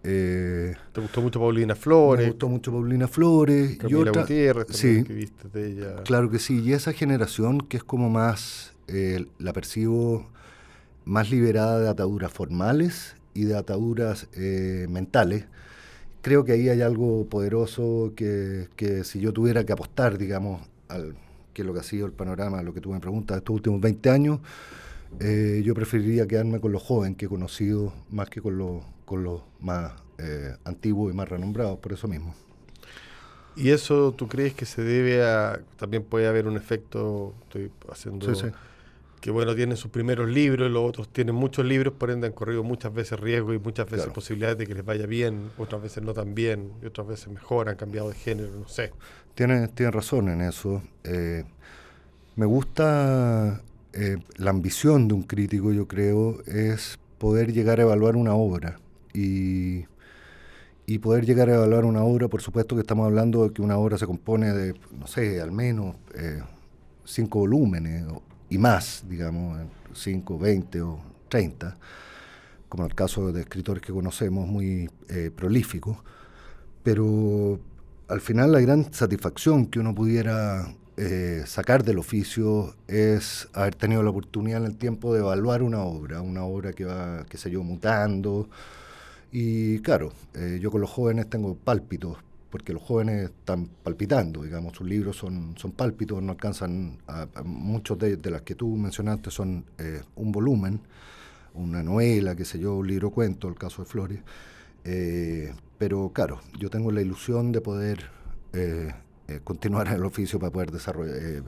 ¿Te 0.00 0.76
gustó 0.96 1.20
mucho 1.20 1.40
Paulina 1.40 1.74
Flores? 1.74 2.24
Me 2.24 2.30
gustó 2.30 2.48
mucho 2.48 2.72
Paulina 2.72 3.08
Flores. 3.08 3.78
y 3.86 3.94
otra, 3.94 4.22
Gutiérrez 4.22 4.68
sí, 4.70 5.04
que 5.04 5.12
viste 5.12 5.48
de 5.48 5.72
ella. 5.72 6.02
Claro 6.04 6.30
que 6.30 6.38
sí. 6.38 6.60
Y 6.60 6.72
esa 6.72 6.92
generación 6.92 7.60
que 7.60 7.76
es 7.76 7.84
como 7.84 8.08
más, 8.08 8.72
la 9.38 9.52
percibo 9.52 10.26
más 11.04 11.30
liberada 11.30 11.80
de 11.80 11.88
ataduras 11.88 12.32
formales 12.32 13.17
y 13.38 13.44
de 13.44 13.56
ataduras 13.56 14.26
eh, 14.34 14.86
mentales. 14.90 15.46
Creo 16.22 16.44
que 16.44 16.52
ahí 16.52 16.68
hay 16.68 16.82
algo 16.82 17.28
poderoso 17.28 18.12
que, 18.16 18.68
si 19.04 19.20
yo 19.20 19.32
tuviera 19.32 19.64
que 19.64 19.72
apostar, 19.72 20.18
digamos, 20.18 20.60
al 20.88 21.14
que 21.54 21.62
es 21.62 21.66
lo 21.66 21.72
que 21.72 21.80
ha 21.80 21.84
sido 21.84 22.06
el 22.06 22.12
panorama, 22.12 22.62
lo 22.62 22.74
que 22.74 22.80
tú 22.80 22.90
me 22.90 22.98
preguntas, 22.98 23.36
estos 23.36 23.54
últimos 23.54 23.80
20 23.80 24.10
años, 24.10 24.40
eh, 25.20 25.62
yo 25.64 25.72
preferiría 25.74 26.26
quedarme 26.26 26.60
con 26.60 26.72
los 26.72 26.82
jóvenes 26.82 27.16
que 27.16 27.26
he 27.26 27.28
conocido 27.28 27.92
más 28.10 28.28
que 28.28 28.40
con 28.40 28.58
los, 28.58 28.82
con 29.04 29.22
los 29.22 29.42
más 29.60 29.92
eh, 30.18 30.56
antiguos 30.64 31.12
y 31.12 31.16
más 31.16 31.28
renombrados, 31.28 31.78
por 31.78 31.92
eso 31.92 32.08
mismo. 32.08 32.34
¿Y 33.54 33.70
eso 33.70 34.12
tú 34.12 34.26
crees 34.26 34.52
que 34.54 34.66
se 34.66 34.82
debe 34.82 35.24
a, 35.24 35.60
también 35.76 36.02
puede 36.02 36.26
haber 36.26 36.48
un 36.48 36.56
efecto, 36.56 37.34
estoy 37.44 37.70
haciendo... 37.88 38.34
Sí, 38.34 38.48
sí 38.48 38.52
que 39.20 39.30
bueno, 39.30 39.54
tienen 39.54 39.76
sus 39.76 39.90
primeros 39.90 40.28
libros, 40.28 40.70
los 40.70 40.88
otros 40.88 41.08
tienen 41.08 41.34
muchos 41.34 41.64
libros, 41.64 41.94
por 41.94 42.10
ende 42.10 42.26
han 42.26 42.32
corrido 42.32 42.62
muchas 42.62 42.92
veces 42.94 43.18
riesgo 43.18 43.52
y 43.52 43.58
muchas 43.58 43.90
veces 43.90 44.06
posibilidades 44.08 44.58
de 44.58 44.66
que 44.66 44.74
les 44.74 44.84
vaya 44.84 45.06
bien, 45.06 45.50
otras 45.58 45.82
veces 45.82 46.02
no 46.02 46.14
tan 46.14 46.34
bien, 46.34 46.72
y 46.82 46.86
otras 46.86 47.06
veces 47.06 47.28
mejor, 47.28 47.68
han 47.68 47.76
cambiado 47.76 48.08
de 48.08 48.14
género, 48.14 48.50
no 48.54 48.68
sé. 48.68 48.92
Tiene, 49.34 49.68
tiene 49.68 49.90
razón 49.90 50.28
en 50.28 50.40
eso. 50.40 50.82
Eh, 51.04 51.44
me 52.36 52.46
gusta 52.46 53.62
eh, 53.92 54.18
la 54.36 54.50
ambición 54.50 55.08
de 55.08 55.14
un 55.14 55.22
crítico, 55.22 55.72
yo 55.72 55.88
creo, 55.88 56.42
es 56.46 56.98
poder 57.18 57.52
llegar 57.52 57.80
a 57.80 57.82
evaluar 57.82 58.16
una 58.16 58.34
obra. 58.34 58.78
Y, 59.12 59.86
y 60.86 60.98
poder 61.00 61.26
llegar 61.26 61.48
a 61.50 61.54
evaluar 61.56 61.84
una 61.84 62.02
obra, 62.02 62.28
por 62.28 62.40
supuesto 62.40 62.74
que 62.74 62.82
estamos 62.82 63.06
hablando 63.06 63.44
de 63.44 63.52
que 63.52 63.60
una 63.60 63.76
obra 63.76 63.98
se 63.98 64.06
compone 64.06 64.52
de, 64.52 64.74
no 64.92 65.06
sé, 65.06 65.40
al 65.40 65.52
menos 65.52 65.96
eh, 66.14 66.40
cinco 67.04 67.40
volúmenes 67.40 68.04
y 68.50 68.58
más, 68.58 69.04
digamos, 69.08 69.58
5, 69.94 70.38
20 70.38 70.82
o 70.82 71.00
30, 71.28 71.76
como 72.68 72.84
en 72.84 72.90
el 72.90 72.94
caso 72.94 73.32
de 73.32 73.42
escritores 73.42 73.82
que 73.82 73.92
conocemos 73.92 74.46
muy 74.46 74.90
eh, 75.08 75.30
prolíficos, 75.34 75.98
pero 76.82 77.60
al 78.08 78.20
final 78.20 78.52
la 78.52 78.60
gran 78.60 78.92
satisfacción 78.92 79.66
que 79.66 79.80
uno 79.80 79.94
pudiera 79.94 80.74
eh, 80.96 81.44
sacar 81.46 81.84
del 81.84 81.98
oficio 81.98 82.74
es 82.88 83.48
haber 83.52 83.74
tenido 83.74 84.02
la 84.02 84.10
oportunidad 84.10 84.60
en 84.60 84.66
el 84.66 84.76
tiempo 84.76 85.14
de 85.14 85.20
evaluar 85.20 85.62
una 85.62 85.82
obra, 85.82 86.22
una 86.22 86.44
obra 86.44 86.72
que 86.72 86.84
va, 86.84 87.24
qué 87.28 87.58
mutando. 87.58 88.48
Y 89.30 89.80
claro, 89.80 90.12
eh, 90.34 90.58
yo 90.60 90.70
con 90.70 90.80
los 90.80 90.90
jóvenes 90.90 91.28
tengo 91.28 91.54
pálpitos 91.54 92.16
porque 92.50 92.72
los 92.72 92.82
jóvenes 92.82 93.24
están 93.24 93.68
palpitando, 93.82 94.42
digamos, 94.42 94.76
sus 94.76 94.86
libros 94.86 95.16
son, 95.16 95.54
son 95.58 95.72
pálpitos, 95.72 96.22
no 96.22 96.32
alcanzan, 96.32 96.98
a, 97.06 97.26
muchos 97.44 97.98
de, 97.98 98.18
las 98.30 98.42
que 98.42 98.54
tú 98.54 98.68
mencionaste 98.76 99.30
son 99.30 99.64
eh, 99.78 100.02
un 100.16 100.32
volumen, 100.32 100.80
una 101.54 101.82
novela, 101.82 102.34
qué 102.34 102.44
sé 102.44 102.58
yo, 102.58 102.76
un 102.76 102.86
libro 102.86 103.10
cuento, 103.10 103.48
el 103.48 103.54
caso 103.54 103.82
de 103.82 103.88
Flores, 103.88 104.20
eh, 104.84 105.52
pero 105.76 106.10
claro, 106.14 106.40
yo 106.58 106.70
tengo 106.70 106.90
la 106.90 107.02
ilusión 107.02 107.52
de 107.52 107.60
poder 107.60 108.10
eh, 108.52 108.92
continuar 109.44 109.88
en 109.88 109.94
el 109.94 110.04
oficio 110.04 110.38
para 110.38 110.50
poder 110.50 110.70
desarrollar, 110.70 111.42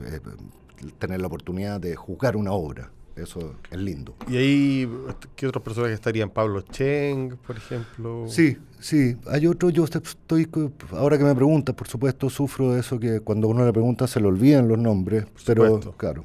tener 0.99 1.19
la 1.19 1.27
oportunidad 1.27 1.79
de 1.79 1.95
juzgar 1.95 2.35
una 2.35 2.51
obra. 2.51 2.91
Eso 3.15 3.55
es 3.69 3.79
lindo. 3.79 4.15
¿Y 4.27 4.37
ahí 4.37 4.89
qué 5.35 5.47
otros 5.47 5.63
personajes 5.63 5.95
estarían? 5.95 6.29
Pablo 6.29 6.61
Cheng, 6.61 7.35
por 7.45 7.57
ejemplo. 7.57 8.25
Sí, 8.27 8.57
sí. 8.79 9.17
Hay 9.27 9.47
otro, 9.47 9.69
yo 9.69 9.83
estoy, 9.83 10.49
ahora 10.91 11.17
que 11.17 11.23
me 11.23 11.35
preguntas, 11.35 11.75
por 11.75 11.87
supuesto, 11.87 12.29
sufro 12.29 12.73
de 12.73 12.79
eso 12.79 12.99
que 12.99 13.19
cuando 13.19 13.47
uno 13.47 13.65
le 13.65 13.73
pregunta 13.73 14.07
se 14.07 14.19
le 14.21 14.27
olvidan 14.27 14.67
los 14.67 14.79
nombres, 14.79 15.25
pero 15.45 15.79
claro. 15.97 16.23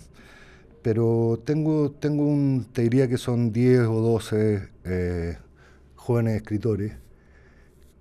Pero 0.83 1.41
tengo, 1.45 1.91
tengo 1.91 2.25
un, 2.25 2.67
te 2.73 2.83
diría 2.83 3.09
que 3.09 3.19
son 3.19 3.53
10 3.53 3.81
o 3.89 4.01
12 4.01 4.69
eh, 4.85 5.39
jóvenes 5.97 6.37
escritores 6.37 6.93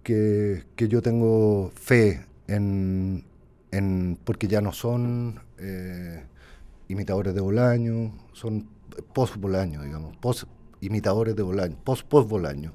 que, 0.04 0.64
yo 0.78 1.02
tengo 1.02 1.72
fe 1.74 2.24
en, 2.48 3.24
en, 3.72 4.20
porque 4.24 4.48
ya 4.48 4.62
no 4.62 4.72
son 4.72 5.40
eh, 5.58 6.24
imitadores 6.88 7.34
de 7.34 7.42
Bolaño, 7.42 8.14
son 8.34 8.75
post-Bolaño, 9.14 9.84
digamos, 9.84 10.16
post-imitadores 10.18 11.36
de 11.36 11.44
Bolaño, 11.44 11.78
post-post-Bolaño. 11.84 12.74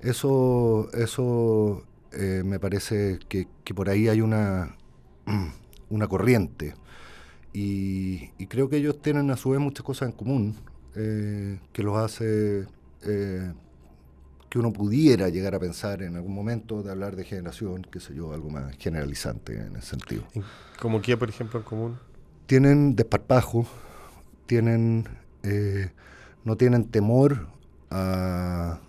Eso, 0.00 0.88
eso 0.92 1.84
eh, 2.12 2.42
me 2.44 2.58
parece 2.58 3.18
que, 3.28 3.46
por 3.74 3.88
ahí 3.88 4.08
hay 4.08 4.20
una, 4.20 4.76
una 5.90 6.06
corriente. 6.08 6.74
Y, 7.52 8.28
creo 8.48 8.68
que 8.68 8.76
ellos 8.76 9.00
tienen 9.00 9.30
a 9.30 9.36
su 9.36 9.50
vez 9.50 9.60
muchas 9.60 9.84
cosas 9.84 10.10
en 10.10 10.16
común 10.16 10.56
eh, 10.94 11.58
que 11.72 11.82
los 11.82 11.96
hace 11.96 12.66
eh, 13.02 13.52
que 14.48 14.58
uno 14.60 14.72
pudiera 14.72 15.28
llegar 15.28 15.54
a 15.56 15.58
pensar 15.58 16.02
en 16.02 16.14
algún 16.14 16.32
momento 16.32 16.82
de 16.82 16.90
hablar 16.92 17.16
de 17.16 17.24
generación, 17.24 17.84
qué 17.90 17.98
sé 17.98 18.14
yo, 18.14 18.32
algo 18.32 18.50
más 18.50 18.76
generalizante 18.76 19.56
en 19.56 19.76
ese 19.76 19.88
sentido. 19.88 20.24
¿Como 20.80 21.02
qué, 21.02 21.16
por 21.16 21.28
ejemplo, 21.28 21.58
en 21.58 21.64
común? 21.64 21.98
Tienen 22.46 22.94
desparpajo, 22.94 23.66
tienen 24.46 25.08
eh, 25.44 25.90
no 26.44 26.56
tienen 26.56 26.86
temor 26.86 27.48
a 27.90 28.80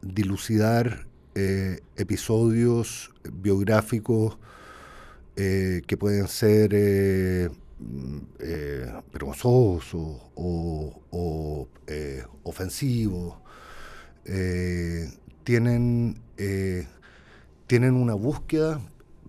dilucidar 0.00 1.06
eh, 1.34 1.80
episodios 1.96 3.10
biográficos 3.32 4.38
eh, 5.36 5.82
que 5.86 5.96
pueden 5.96 6.28
ser 6.28 6.70
vergonzosos 9.12 10.20
o, 10.34 11.68
ofensivos. 12.44 13.34
tienen, 15.44 16.20
tienen 17.66 17.94
una 17.94 18.14
búsqueda 18.14 18.80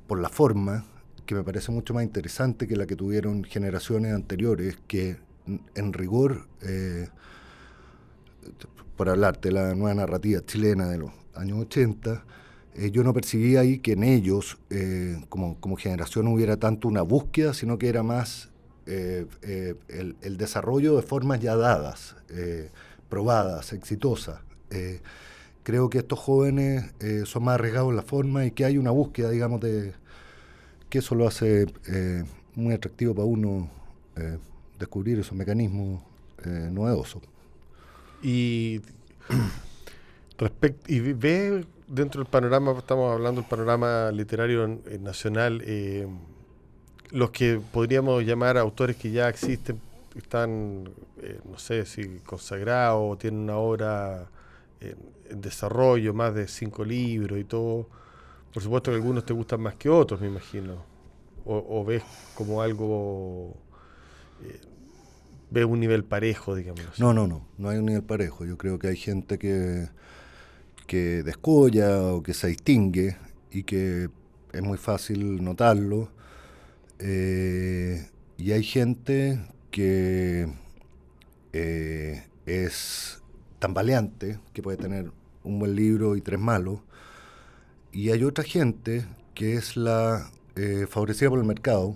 por 0.08 0.20
la 0.20 0.30
forma 0.30 0.86
que 1.26 1.36
me 1.36 1.44
parece 1.44 1.72
mucho 1.72 1.94
más 1.94 2.04
interesante 2.04 2.68
que 2.68 2.76
la 2.76 2.88
que 2.88 2.96
tuvieron 2.96 3.44
generaciones 3.44 4.14
anteriores, 4.14 4.78
que 4.88 5.18
en 5.76 5.94
rigor, 5.94 6.48
eh, 6.62 7.08
por 8.96 9.10
hablarte 9.10 9.50
de 9.50 9.56
la 9.56 9.76
nueva 9.76 9.96
narrativa 9.96 10.42
chilena 10.46 10.88
de 10.88 10.98
los 10.98 11.12
años 11.36 11.60
80, 11.60 12.26
eh, 12.76 12.92
yo 12.92 13.04
no 13.04 13.14
percibía 13.14 13.62
ahí 13.62 13.80
que 13.80 13.94
en 13.94 14.04
ellos, 14.04 14.58
eh, 14.70 15.22
como, 15.30 15.60
como, 15.60 15.76
generación, 15.78 16.28
hubiera 16.28 16.58
tanto 16.58 16.88
una 16.88 17.02
búsqueda, 17.02 17.54
sino 17.54 17.78
que 17.78 17.90
era 17.90 18.04
más 18.04 18.50
el, 18.86 19.28
el, 20.22 20.38
desarrollo 20.38 20.96
de 20.96 21.04
formas 21.04 21.40
ya 21.40 21.56
dadas, 21.56 22.16
probadas, 23.08 23.72
exitosas. 23.72 24.40
creo 25.62 25.92
que 25.92 26.00
estos 26.00 26.18
jóvenes 26.18 26.92
son 27.26 27.44
más 27.44 27.56
arriesgados 27.56 27.92
en 27.92 27.98
la 27.98 28.02
forma 28.02 28.46
y 28.48 28.52
que 28.52 28.66
hay 28.66 28.80
una 28.80 28.90
búsqueda, 28.90 29.30
digamos, 29.30 29.62
de 29.62 29.94
que 30.90 31.00
eso 31.00 31.14
lo 31.14 31.28
hace 31.28 31.68
muy 32.56 32.74
atractivo 32.74 33.14
para 33.14 33.26
uno 33.26 33.70
descubrir 34.80 35.20
esos 35.20 35.34
mecanismos 35.34 36.02
eh, 36.46 36.70
novedosos. 36.72 37.22
Y, 38.24 38.82
y 40.88 41.00
ve 41.00 41.66
dentro 41.88 42.22
del 42.24 42.30
panorama, 42.30 42.72
estamos 42.78 43.14
hablando 43.14 43.42
del 43.42 43.50
panorama 43.50 44.12
literario 44.12 44.80
nacional, 45.00 45.62
eh, 45.66 46.08
los 47.12 47.32
que 47.32 47.60
podríamos 47.72 48.24
llamar 48.24 48.58
autores 48.58 48.96
que 48.96 49.12
ya 49.12 49.30
existen, 49.30 49.80
están, 50.16 50.90
eh, 51.22 51.40
no 51.50 51.58
sé 51.60 51.86
si 51.86 52.20
consagrados, 52.26 53.14
o 53.14 53.18
tienen 53.18 53.42
una 53.42 53.58
obra 53.58 54.28
en 54.82 55.42
desarrollo, 55.42 56.14
más 56.14 56.34
de 56.34 56.48
cinco 56.48 56.86
libros 56.86 57.38
y 57.38 57.44
todo. 57.44 57.88
Por 58.54 58.64
supuesto 58.64 58.92
que 58.92 58.96
algunos 58.96 59.26
te 59.26 59.34
gustan 59.34 59.62
más 59.62 59.76
que 59.76 59.90
otros, 59.90 60.20
me 60.20 60.28
imagino. 60.28 60.84
O, 61.46 61.84
ves 61.84 62.04
como 62.36 62.62
algo 62.62 63.56
ve 65.52 65.66
un 65.66 65.80
nivel 65.80 66.04
parejo, 66.04 66.56
digamos. 66.56 67.00
No, 67.00 67.14
no, 67.14 67.28
no, 67.28 67.46
no 67.58 67.70
hay 67.70 67.80
un 67.80 67.86
nivel 67.86 68.04
parejo. 68.04 68.46
Yo 68.46 68.58
creo 68.58 68.80
que 68.80 68.88
hay 68.88 68.96
gente 68.96 69.38
que, 69.38 69.88
que 70.88 71.24
descolla 71.24 72.04
o 72.04 72.24
que 72.24 72.34
se 72.34 72.48
distingue 72.48 73.18
y 73.52 73.64
que 73.64 74.10
es 74.54 74.62
muy 74.62 74.78
fácil 74.78 75.44
notarlo. 75.44 76.12
Eh, 77.00 78.08
y 78.38 78.52
hay 78.52 78.64
gente 78.64 79.40
que 79.72 80.48
eh, 81.54 82.24
es 82.46 83.22
tan 83.60 83.74
valiente 83.74 84.40
que 84.54 84.62
puede 84.62 84.78
tener 84.78 85.12
un 85.44 85.60
buen 85.60 85.76
libro 85.76 86.16
y 86.16 86.22
tres 86.22 86.40
malos. 86.40 86.80
Y 87.92 88.12
hay 88.12 88.24
otra 88.24 88.44
gente 88.44 89.06
que 89.34 89.54
es 89.54 89.78
la 89.78 90.30
favorecida 90.90 91.30
por 91.30 91.40
el 91.40 91.46
mercado. 91.46 91.96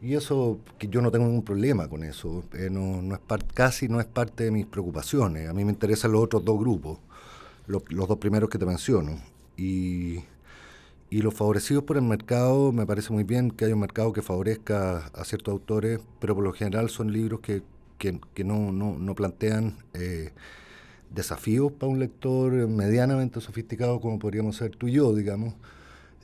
Y 0.00 0.14
eso, 0.14 0.60
que 0.78 0.88
yo 0.88 1.02
no 1.02 1.10
tengo 1.10 1.26
ningún 1.26 1.44
problema 1.44 1.88
con 1.88 2.04
eso, 2.04 2.44
no, 2.70 3.02
no, 3.02 3.14
es 3.14 3.20
casi 3.52 3.88
no 3.88 4.00
es 4.00 4.06
parte 4.06 4.44
de 4.44 4.50
mis 4.52 4.66
preocupaciones. 4.66 5.48
A 5.48 5.52
mí 5.52 5.64
me 5.64 5.72
interesan 5.72 6.12
los 6.12 6.22
otros 6.22 6.44
dos 6.44 6.58
grupos, 6.58 6.98
los 7.66 8.08
dos 8.08 8.18
primeros 8.18 8.48
que 8.48 8.58
te 8.58 8.66
menciono. 8.66 9.18
Y, 9.56 10.20
y 11.10 11.22
los 11.22 11.34
favorecidos 11.34 11.84
por 11.84 11.96
el 11.96 12.02
mercado, 12.02 12.70
me 12.70 12.86
parece 12.86 13.12
muy 13.12 13.24
bien 13.24 13.50
que 13.50 13.64
haya 13.64 13.74
un 13.74 13.80
mercado 13.80 14.12
que 14.12 14.22
favorezca 14.22 15.06
a 15.14 15.24
ciertos 15.24 15.52
autores, 15.52 16.00
pero 16.20 16.34
por 16.34 16.44
lo 16.44 16.52
general 16.52 16.90
son 16.90 17.12
libros 17.12 17.40
que, 17.40 17.62
que, 17.98 18.44
no, 18.44 18.72
no, 18.72 18.98
no, 18.98 19.14
plantean 19.14 19.76
eh, 19.94 20.32
desafíos 21.10 21.72
para 21.72 21.90
un 21.90 21.98
lector 21.98 22.52
medianamente 22.68 23.40
sofisticado 23.40 24.00
como 24.00 24.18
podríamos 24.18 24.56
ser 24.56 24.76
tú 24.76 24.88
y 24.88 24.92
yo, 24.92 25.14
digamos, 25.14 25.54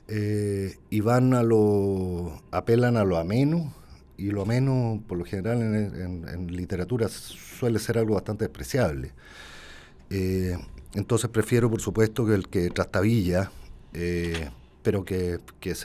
eh, 0.07 0.77
y 0.89 0.99
van 1.01 1.33
a 1.33 1.43
lo, 1.43 2.41
apelan 2.51 2.97
a 2.97 3.03
lo 3.03 3.17
ameno, 3.17 3.73
y 4.17 4.31
lo 4.31 4.43
ameno, 4.43 5.03
por 5.07 5.17
lo 5.17 5.25
general, 5.25 5.61
en, 5.61 6.47
literatura 6.47 7.09
suele 7.09 7.79
ser 7.79 7.97
algo 7.97 8.15
bastante 8.15 8.45
despreciable. 8.45 9.11
Eh, 10.09 10.57
entonces 10.93 11.29
prefiero, 11.29 11.69
por 11.69 11.81
supuesto, 11.81 12.25
que 12.25 12.33
el 12.33 12.47
que 12.47 12.69
trastabilla, 12.69 13.51
pero 14.85 15.03
que, 15.03 15.39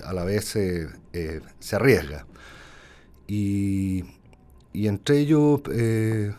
a 0.05 0.13
la 0.13 0.25
vez 0.25 0.45
se, 0.45 0.89
eh, 1.15 1.41
se 1.59 1.77
arriesga. 1.77 2.27
Y, 3.27 4.05
entre 4.75 5.19
ellos, 5.21 5.63
eh, 5.73 6.35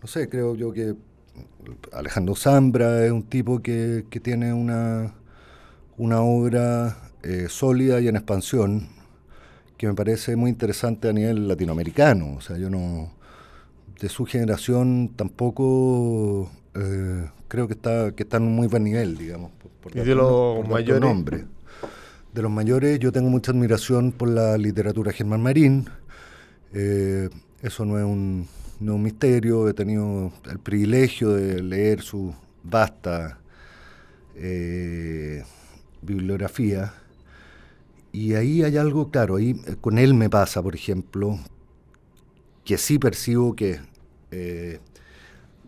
no 0.00 0.08
sé, 0.08 0.28
creo 0.28 0.54
yo 0.54 0.72
que 0.72 0.94
Alejandro 1.92 2.34
Zambra 2.34 3.04
es 3.04 3.12
un 3.12 3.24
tipo 3.24 3.60
que, 3.60 4.06
tiene 4.22 4.54
una, 4.54 5.14
una 5.98 6.20
obra 6.20 6.96
eh, 7.22 7.46
sólida 7.48 8.00
y 8.00 8.08
en 8.08 8.16
expansión 8.16 8.88
que 9.76 9.86
me 9.86 9.94
parece 9.94 10.36
muy 10.36 10.50
interesante 10.50 11.08
a 11.08 11.12
nivel 11.12 11.48
latinoamericano. 11.48 12.34
O 12.36 12.40
sea, 12.40 12.56
yo 12.56 12.70
no. 12.70 13.12
de 14.00 14.08
su 14.08 14.24
generación 14.24 15.12
tampoco 15.16 16.50
creo 17.48 17.66
que 17.66 17.72
está 17.72 18.12
que 18.12 18.24
está 18.24 18.36
en 18.36 18.42
un 18.44 18.54
muy 18.54 18.68
buen 18.68 18.84
nivel, 18.84 19.16
digamos. 19.16 19.50
Por, 19.82 19.96
y 19.96 20.00
de 20.00 20.14
los 20.14 20.66
mayores. 20.68 21.44
De 22.32 22.42
los 22.42 22.50
mayores 22.50 22.98
yo 22.98 23.12
tengo 23.12 23.30
mucha 23.30 23.52
admiración 23.52 24.12
por 24.12 24.28
la 24.28 24.58
literatura 24.58 25.12
Germán 25.12 25.42
Marín. 25.42 25.88
Eh, 26.74 27.30
eso 27.62 27.86
no 27.86 27.98
es, 27.98 28.04
un, 28.04 28.46
misterio, 29.02 29.66
he 29.68 29.72
tenido 29.72 30.30
el 30.50 30.58
privilegio 30.58 31.30
de 31.30 31.62
leer 31.62 32.02
su 32.02 32.34
vasta 32.62 33.38
eh, 34.34 35.42
bibliografía. 36.06 36.94
Y 38.12 38.34
ahí 38.34 38.62
hay 38.62 38.76
algo, 38.78 39.10
claro, 39.10 39.36
ahí 39.36 39.60
eh, 39.66 39.76
con 39.80 39.98
él 39.98 40.14
me 40.14 40.30
pasa, 40.30 40.62
por 40.62 40.74
ejemplo, 40.74 41.38
que 42.64 42.78
sí 42.78 42.98
percibo 42.98 43.54
que 43.54 43.80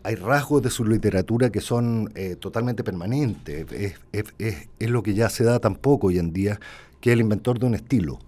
hay 0.03 0.15
rasgos 0.15 0.61
de 0.61 0.69
su 0.69 0.85
literatura 0.85 1.49
que 1.49 1.61
son 1.61 2.11
eh, 2.15 2.35
totalmente 2.35 2.83
permanentes. 2.83 3.65
Es, 4.11 4.89
lo 4.89 5.03
que 5.03 5.13
ya 5.13 5.29
se 5.29 5.43
da 5.43 5.59
tampoco 5.59 6.07
hoy 6.07 6.19
en 6.19 6.33
día, 6.33 6.59
que 7.01 7.11
es 7.11 7.13
el 7.13 7.21
inventor 7.21 7.59
de 7.59 7.65
un 7.65 7.75
estilo. 7.75 8.19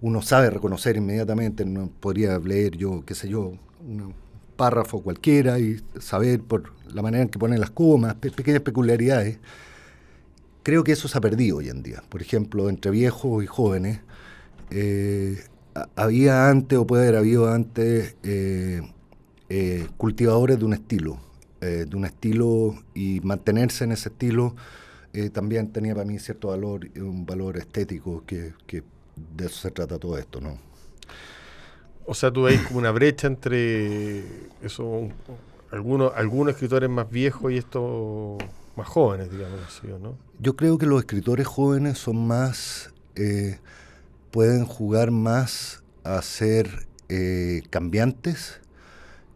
Uno 0.00 0.22
sabe 0.22 0.50
reconocer 0.50 0.96
inmediatamente, 0.96 1.64
no 1.64 1.90
podría 2.00 2.38
leer 2.38 2.76
yo, 2.76 3.04
qué 3.04 3.14
sé 3.14 3.28
yo, 3.28 3.54
un 3.80 4.14
párrafo 4.56 5.02
cualquiera 5.02 5.58
y 5.58 5.80
saber 6.00 6.40
por 6.40 6.72
la 6.92 7.02
manera 7.02 7.22
en 7.22 7.28
que 7.28 7.38
ponen 7.38 7.60
las 7.60 7.70
comas, 7.70 8.14
pequeñas 8.14 8.62
peculiaridades. 8.62 9.38
Creo 10.62 10.84
que 10.84 10.92
eso 10.92 11.08
se 11.08 11.16
ha 11.16 11.20
perdido 11.20 11.58
hoy 11.58 11.68
en 11.68 11.82
día. 11.82 12.02
Por 12.08 12.20
ejemplo, 12.20 12.68
entre 12.68 12.90
viejos 12.90 13.42
y 13.42 13.46
jóvenes, 13.46 14.00
eh, 14.70 15.42
había 15.96 16.48
antes 16.50 16.78
o 16.78 16.86
puede 16.86 17.04
haber 17.04 17.16
habido 17.16 17.50
antes 17.50 18.16
eh, 18.22 18.82
eh, 19.48 19.86
cultivadores 19.96 20.58
de 20.58 20.64
un 20.64 20.74
estilo, 20.74 21.20
de 21.60 21.90
un 21.92 22.04
estilo 22.04 22.76
y 22.94 23.20
mantenerse 23.24 23.82
en 23.82 23.90
ese 23.90 24.10
estilo 24.10 24.54
también 25.32 25.72
tenía 25.72 25.94
para 25.94 26.06
mí 26.06 26.18
cierto 26.20 26.48
valor, 26.48 26.88
un 26.96 27.26
valor 27.26 27.56
estético 27.56 28.22
que, 28.24 28.52
de 29.36 29.46
eso 29.46 29.58
se 29.58 29.70
trata 29.72 29.98
todo 29.98 30.16
esto, 30.16 30.40
¿no? 30.40 30.58
O 32.06 32.14
sea, 32.14 32.30
tú 32.30 32.42
veis 32.42 32.60
como 32.62 32.78
una 32.78 32.90
brecha 32.90 33.26
entre 33.26 34.20
eso, 34.62 35.08
algunos, 35.70 36.12
algunos 36.14 36.54
escritores 36.54 36.88
más 36.88 37.10
viejos 37.10 37.52
y 37.52 37.58
estos 37.58 38.38
más 38.78 38.88
jóvenes, 38.88 39.30
digamos 39.30 39.60
así, 39.66 39.86
¿no? 40.00 40.16
Yo 40.38 40.56
creo 40.56 40.78
que 40.78 40.86
los 40.86 41.00
escritores 41.00 41.46
jóvenes 41.46 41.98
son 41.98 42.26
más, 42.26 42.92
pueden 44.30 44.64
jugar 44.64 45.10
más 45.10 45.82
a 46.04 46.22
ser 46.22 46.86
cambiantes 47.70 48.60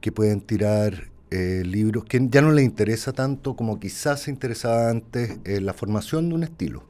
que 0.00 0.12
pueden 0.12 0.40
tirar 0.40 1.12
eh, 1.34 1.62
libros 1.64 2.04
que 2.04 2.20
ya 2.30 2.42
no 2.42 2.52
les 2.52 2.62
interesa 2.62 3.14
tanto 3.14 3.56
como 3.56 3.80
quizás 3.80 4.20
se 4.20 4.30
interesaba 4.30 4.90
antes 4.90 5.38
eh, 5.44 5.62
la 5.62 5.72
formación 5.72 6.28
de 6.28 6.34
un 6.34 6.42
estilo, 6.42 6.84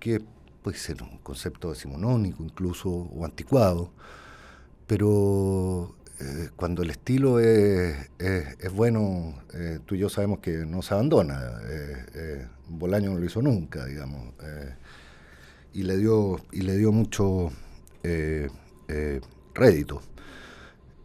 que 0.00 0.22
puede 0.62 0.78
ser 0.78 1.02
un 1.02 1.18
concepto 1.18 1.68
decimonónico 1.68 2.42
incluso 2.42 2.88
o 2.88 3.26
anticuado, 3.26 3.90
pero 4.86 5.94
eh, 6.20 6.48
cuando 6.56 6.82
el 6.82 6.90
estilo 6.90 7.40
es, 7.40 8.10
es, 8.18 8.72
bueno, 8.72 9.34
tú 9.86 9.94
y 9.94 9.98
yo 9.98 10.08
sabemos 10.08 10.38
que 10.40 10.64
no 10.66 10.82
se 10.82 10.94
abandona. 10.94 11.60
Bolaño 12.68 13.10
no 13.10 13.18
lo 13.18 13.24
hizo 13.24 13.42
nunca, 13.42 13.84
digamos, 13.86 14.32
y 15.72 15.82
le 15.82 15.96
dio 15.96 16.40
y 16.52 16.62
le 16.62 16.76
dio 16.76 16.92
mucho 16.92 17.50
rédito. 19.54 20.02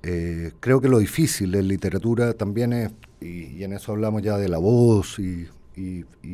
Eh, 0.01 0.53
creo 0.59 0.79
que 0.79 0.87
lo 0.87 0.99
difícil 0.99 1.53
en 1.55 1.67
literatura 1.67 2.33
también 2.33 2.73
es, 2.73 2.91
y, 3.19 3.63
en 3.63 3.73
eso 3.73 3.91
hablamos 3.91 4.21
ya 4.21 4.37
de 4.37 4.47
la 4.47 4.57
voz 4.57 5.19
y, 5.19 5.47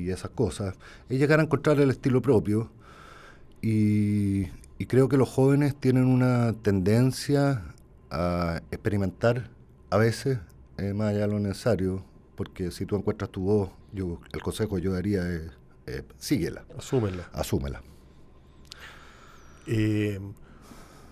esas 0.10 0.32
cosas, 0.32 0.76
es 1.08 1.20
llegar 1.20 1.40
a 1.40 1.44
encontrar 1.44 1.80
el 1.80 1.92
estilo 1.92 2.22
propio. 2.22 2.70
Y, 3.62 4.46
creo 4.88 5.10
que 5.10 5.18
los 5.18 5.30
jóvenes 5.30 5.76
tienen 5.76 6.06
una 6.06 6.54
tendencia 6.54 7.64
a 8.10 8.62
experimentar 8.72 9.50
a 9.90 9.98
veces, 9.98 10.40
eh, 10.78 10.94
más 10.94 11.10
allá 11.10 11.22
de 11.22 11.28
lo 11.28 11.40
necesario, 11.40 12.04
porque 12.36 12.72
si 12.72 12.86
tú 12.86 12.96
encuentras 12.96 13.30
tu 13.30 13.42
voz, 13.42 13.70
yo, 13.94 14.20
el 14.34 14.42
consejo 14.42 14.76
que 14.76 14.82
yo 14.82 14.94
daría 14.94 15.28
es 15.30 15.52
eh, 15.88 16.04
síguela. 16.18 16.66
Asúmela. 16.78 17.30
Asúmela. 17.34 17.82
Eh, 19.68 20.20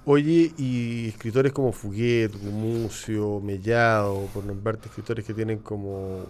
Oye, 0.06 0.52
y 0.58 1.08
escritores 1.08 1.54
como 1.54 1.72
Fuguet, 1.72 2.30
Gumucio, 2.44 3.40
Mellado, 3.40 4.28
por 4.34 4.44
nombrarte 4.44 4.90
escritores 4.90 5.26
que 5.26 5.34
tienen 5.34 5.60
como 5.60 6.26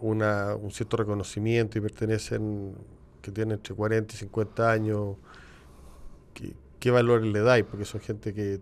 una, 0.00 0.54
un 0.54 0.70
cierto 0.70 0.96
reconocimiento 0.96 1.76
y 1.76 1.80
pertenecen, 1.80 2.76
que 3.20 3.32
tienen 3.32 3.54
entre 3.56 3.74
40 3.74 4.14
y 4.14 4.16
50 4.16 4.70
años, 4.70 5.16
¿qué, 6.32 6.54
qué 6.78 6.92
valores 6.92 7.32
le 7.32 7.40
dais? 7.40 7.64
Porque 7.68 7.84
son 7.84 8.00
gente 8.00 8.32
que 8.32 8.60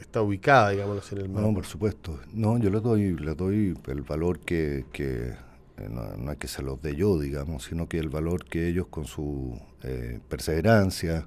está 0.00 0.22
ubicada, 0.22 0.70
digamos, 0.70 1.10
en 1.12 1.18
el 1.18 1.28
mundo. 1.28 1.48
No, 1.48 1.54
por 1.54 1.66
supuesto. 1.66 2.18
No, 2.32 2.58
yo 2.58 2.70
le 2.70 2.80
doy, 2.80 3.16
le 3.16 3.34
doy 3.34 3.76
el 3.86 4.02
valor 4.02 4.40
que, 4.40 4.86
que 4.92 5.34
eh, 5.78 5.88
no, 5.90 6.32
es 6.32 6.38
que 6.38 6.48
se 6.48 6.62
los 6.62 6.80
dé 6.82 6.96
yo, 6.96 7.18
digamos, 7.18 7.64
sino 7.64 7.88
que 7.88 7.98
el 7.98 8.08
valor 8.08 8.44
que 8.44 8.68
ellos 8.68 8.88
con 8.88 9.04
su 9.04 9.58
eh, 9.82 10.18
perseverancia, 10.28 11.26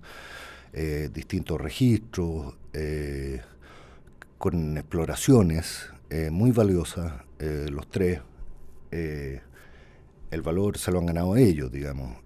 eh, 0.74 1.10
distintos 1.14 1.60
registros, 1.60 2.56
eh, 2.74 3.42
con 4.38 4.78
exploraciones 4.78 5.90
muy 6.30 6.52
valiosas, 6.52 7.14
los 7.40 7.88
tres. 7.90 8.20
el 8.92 10.42
valor 10.44 10.78
se 10.78 10.92
lo 10.92 11.00
han 11.00 11.06
ganado 11.06 11.38
ellos, 11.38 11.72
digamos. 11.72 12.18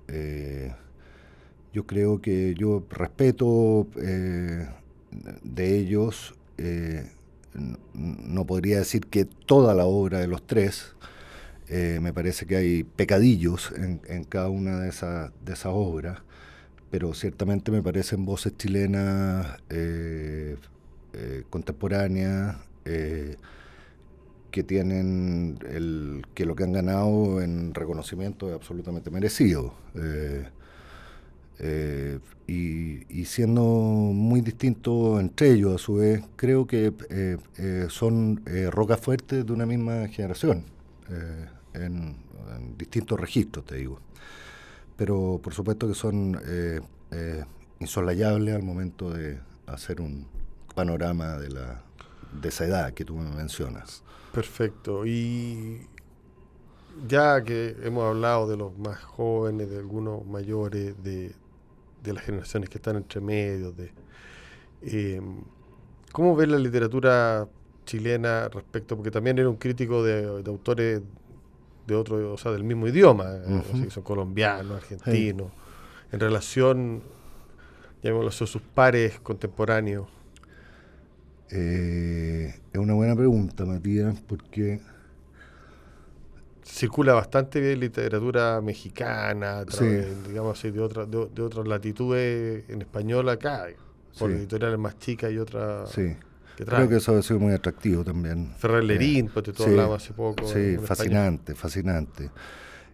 yo 1.72 1.86
creo 1.86 2.20
que 2.20 2.56
yo 2.58 2.84
respeto 2.90 3.88
de 5.44 5.78
ellos, 5.78 6.36
no 7.94 8.46
podría 8.46 8.80
decir 8.80 9.06
que 9.08 9.26
toda 9.26 9.74
la 9.74 9.86
obra 9.86 10.20
de 10.20 10.28
los 10.28 10.46
tres, 10.46 10.96
me 11.70 12.14
parece 12.14 12.46
que 12.46 12.56
hay 12.56 12.84
pecadillos 12.84 13.74
en, 13.76 14.24
cada 14.26 14.50
una 14.50 14.80
de, 14.80 14.90
esas 14.90 15.32
de 15.44 15.54
esas 15.54 15.72
obras, 15.74 16.20
pero 16.96 17.14
ciertamente 17.14 17.72
me 17.72 17.84
parecen 17.84 18.26
voces 18.26 18.56
chilenas 18.58 19.58
eh, 19.70 20.56
eh, 21.12 21.44
contemporáneas 21.50 22.56
eh, 22.86 23.36
que 24.50 24.64
tienen 24.64 25.60
el 25.70 26.26
que 26.34 26.46
lo 26.46 26.56
que 26.56 26.64
han 26.64 26.72
ganado 26.72 27.42
en 27.42 27.74
reconocimiento 27.74 28.48
es 28.48 28.56
absolutamente 28.56 29.12
merecido. 29.12 29.74
Y, 32.48 33.26
siendo 33.26 33.64
muy 33.64 34.42
distintos 34.42 35.20
entre 35.20 35.52
ellos, 35.52 35.76
a 35.76 35.78
su 35.78 35.96
vez, 35.96 36.24
creo 36.36 36.68
que 36.68 36.94
son 37.90 38.42
rocas 38.72 39.00
fuertes 39.00 39.46
de 39.46 39.54
una 39.54 39.66
misma 39.66 40.08
generación, 40.08 40.66
en 41.74 42.16
distintos 42.78 43.20
registros, 43.20 43.66
te 43.66 43.76
digo 43.76 44.00
pero 44.96 45.40
por 45.44 45.54
supuesto 45.54 45.88
que 45.88 45.94
son 45.94 46.40
eh, 46.46 46.80
eh, 47.12 47.44
insolayable 47.80 48.54
al 48.54 48.64
momento 48.64 49.10
de 49.12 49.40
hacer 49.68 50.02
un 50.02 50.26
panorama 50.74 51.38
de, 51.38 51.50
la, 51.50 51.82
de 52.42 52.50
esa 52.50 52.66
edad 52.66 52.94
que 52.94 53.06
tú 53.06 53.16
me 53.16 53.30
mencionas. 53.36 54.04
Perfecto. 54.32 55.06
Y 55.06 55.88
ya 57.08 57.44
que 57.44 57.76
hemos 57.84 58.06
hablado 58.06 58.48
de 58.48 58.58
los 58.58 58.78
más 58.78 59.02
jóvenes, 59.04 59.70
de 59.70 59.78
algunos 59.78 60.26
mayores, 60.26 61.02
de, 61.04 61.34
las 62.14 62.24
generaciones 62.24 62.70
que 62.70 62.78
están 62.78 62.96
entre 62.98 63.22
medios, 63.22 63.76
de, 63.76 63.92
eh, 64.84 65.22
¿cómo 66.12 66.36
ves 66.36 66.48
la 66.50 66.60
literatura 66.60 67.48
chilena 67.86 68.50
respecto? 68.50 68.96
Porque 68.96 69.12
también 69.12 69.38
era 69.40 69.50
un 69.50 69.58
crítico 69.58 70.04
de, 70.04 70.44
autores 70.46 71.02
de 71.88 71.96
otro, 71.96 72.34
o 72.34 72.38
sea, 72.38 72.52
del 72.52 72.64
mismo 72.64 72.88
idioma, 72.88 73.36
eh, 73.36 73.90
son 73.90 74.04
colombianos, 74.04 74.78
argentinos, 74.78 75.52
en 76.12 76.20
relación, 76.20 77.04
llamémoslo, 78.02 78.30
a 78.30 78.48
sus 78.48 78.62
pares 78.62 79.20
contemporáneos. 79.20 80.08
Eh, 81.52 82.54
es 82.74 82.80
una 82.80 82.94
buena 82.96 83.16
pregunta, 83.16 83.66
Matías, 83.66 84.20
porque 84.22 84.82
circula 86.66 87.14
bastante 87.14 87.62
bien 87.62 87.80
literatura 87.80 88.60
mexicana, 88.62 89.64
digamos 90.28 90.58
así, 90.58 90.72
de, 90.72 90.82
otra, 90.82 91.06
de, 91.06 91.42
otras 91.42 91.68
latitudes 91.68 92.68
en 92.70 92.82
español 92.82 93.30
acá, 93.30 93.68
por 94.18 94.32
editoriales 94.32 94.80
más 94.80 94.98
chicas 94.98 95.32
y 95.32 95.38
otras. 95.38 95.90
Sí. 95.92 96.16
Creo 96.58 96.88
que 96.88 96.96
eso 96.98 97.18
ha 97.18 97.22
sido 97.22 97.40
muy 97.40 97.54
atractivo 97.54 98.04
también. 98.04 98.54
Ferrer 98.58 98.84
Lerín, 98.84 99.28
pues 99.28 99.46
te 99.54 99.64
hablamos 99.64 100.02
hace 100.02 100.14
poco. 100.14 100.48
Sí, 100.48 100.78
fascinante, 100.78 101.54
fascinante. 101.54 102.32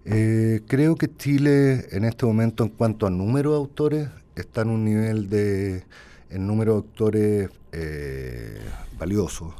Eh, 0.03 0.62
creo 0.67 0.95
que 0.95 1.15
Chile 1.15 1.86
en 1.91 2.05
este 2.05 2.25
momento 2.25 2.63
en 2.63 2.69
cuanto 2.69 3.05
a 3.05 3.12
número 3.12 3.51
de 3.51 3.57
autores 3.57 4.10
está 4.36 4.62
en 4.62 4.69
un 4.69 4.84
nivel 4.84 5.29
de, 5.29 5.84
en 6.31 6.47
número 6.47 6.71
de 6.71 6.77
autores 6.77 7.49
eh, 7.71 8.60
valioso. 8.97 9.53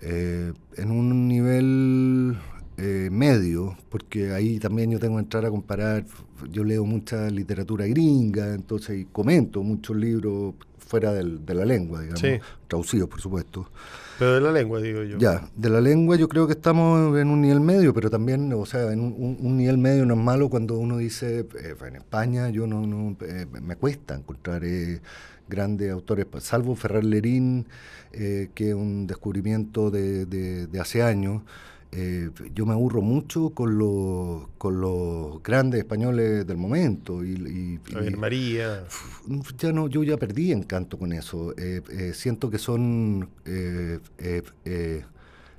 Eh, 0.00 0.52
en 0.76 0.90
un 0.90 1.28
nivel 1.28 2.36
eh, 2.78 3.08
medio, 3.10 3.74
porque 3.88 4.32
ahí 4.34 4.58
también 4.58 4.90
yo 4.90 4.98
tengo 4.98 5.16
que 5.16 5.22
entrar 5.22 5.46
a 5.46 5.50
comparar, 5.50 6.04
yo 6.50 6.62
leo 6.62 6.84
mucha 6.84 7.30
literatura 7.30 7.86
gringa, 7.86 8.52
entonces 8.52 8.98
y 8.98 9.04
comento 9.06 9.62
muchos 9.62 9.96
libros 9.96 10.54
fuera 10.78 11.14
del, 11.14 11.46
de 11.46 11.54
la 11.54 11.64
lengua, 11.64 12.02
digamos, 12.02 12.42
traducidos 12.68 13.08
por 13.08 13.22
supuesto. 13.22 13.70
Pero 14.18 14.34
de 14.34 14.40
la 14.42 14.52
lengua, 14.52 14.82
digo 14.82 15.02
yo. 15.04 15.16
Ya, 15.16 15.48
de 15.56 15.70
la 15.70 15.80
lengua 15.80 16.16
yo 16.16 16.28
creo 16.28 16.46
que 16.46 16.52
estamos 16.52 17.18
en 17.18 17.28
un 17.28 17.40
nivel 17.40 17.60
medio, 17.60 17.94
pero 17.94 18.10
también, 18.10 18.52
o 18.52 18.66
sea, 18.66 18.92
en 18.92 19.00
un, 19.00 19.56
nivel 19.56 19.78
medio 19.78 20.04
no 20.04 20.12
es 20.12 20.20
malo 20.20 20.50
cuando 20.50 20.74
uno 20.78 20.98
dice, 20.98 21.46
eh, 21.58 21.74
en 21.86 21.96
España 21.96 22.50
yo 22.50 22.66
no, 22.66 22.86
no 22.86 23.16
eh, 23.22 23.46
me 23.62 23.76
cuesta 23.76 24.14
encontrar 24.14 24.62
grandes 25.48 25.90
autores, 25.90 26.26
salvo 26.40 26.76
Ferrer 26.76 27.04
Lerín, 27.04 27.66
que 28.12 28.52
es 28.68 28.74
un 28.74 29.06
descubrimiento 29.06 29.90
de, 29.90 30.26
de 30.26 30.78
hace 30.78 31.02
años. 31.02 31.40
Eh, 31.92 32.30
yo 32.54 32.66
me 32.66 32.72
aburro 32.72 33.00
mucho 33.00 33.50
con 33.50 33.78
los, 33.78 34.48
con 34.58 34.80
los 34.80 35.42
grandes 35.42 35.80
españoles 35.80 36.46
del 36.46 36.56
momento. 36.56 37.24
Y, 37.24 37.80
María. 38.16 38.84
Ya 39.58 39.72
no, 39.72 39.88
yo 39.88 40.02
ya 40.02 40.16
perdí 40.16 40.52
encanto 40.52 40.98
con 40.98 41.12
eso. 41.12 41.54
Eh, 41.56 41.82
eh, 41.90 42.12
siento 42.14 42.50
que 42.50 42.58
son 42.58 43.28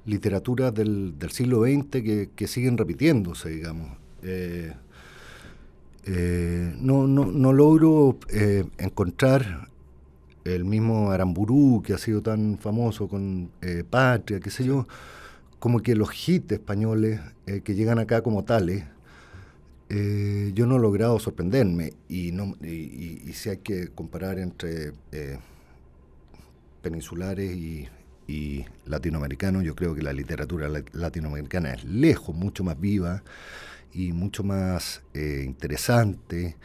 literaturas 0.05 0.73
del, 0.73 1.15
siglo 1.31 1.63
XX 1.63 2.29
que, 2.35 2.47
siguen 2.47 2.77
repitiéndose, 2.77 3.49
digamos. 3.49 3.97
no, 6.05 7.07
no, 7.07 7.25
no 7.25 7.53
logro 7.53 8.19
encontrar 8.77 9.69
el 10.45 10.63
mismo 10.63 11.11
Aramburú 11.11 11.81
que 11.83 11.93
ha 11.93 11.97
sido 11.97 12.21
tan 12.21 12.57
famoso 12.57 13.07
con 13.07 13.49
Patria, 13.89 14.39
qué 14.39 14.49
sé 14.49 14.65
yo 14.65 14.87
como 15.59 15.81
que 15.81 15.95
los 15.95 16.09
hits 16.27 16.51
españoles 16.51 17.19
eh, 17.45 17.61
que 17.61 17.75
llegan 17.75 17.99
acá 17.99 18.21
como 18.21 18.43
tales, 18.43 18.83
eh, 19.89 20.51
yo 20.53 20.65
no 20.67 20.77
he 20.77 20.79
logrado 20.79 21.19
sorprenderme. 21.19 21.93
Y, 22.07 22.31
no, 22.31 22.55
y, 22.63 23.31
si 23.33 23.49
hay 23.49 23.57
que 23.57 23.89
comparar 23.89 24.39
entre 24.39 24.93
eh, 25.11 25.37
peninsulares 26.81 27.55
y, 27.55 27.87
latinoamericanos, 28.85 29.63
yo 29.63 29.73
creo 29.73 29.95
que 29.95 30.01
la 30.01 30.11
literatura 30.11 30.67
latinoamericana 30.91 31.73
es 31.73 31.85
lejos, 31.85 32.35
mucho 32.35 32.61
más 32.61 32.77
viva 32.77 33.23
y 33.93 34.11
mucho 34.11 34.43
más 34.43 35.01
interesante 35.13 36.57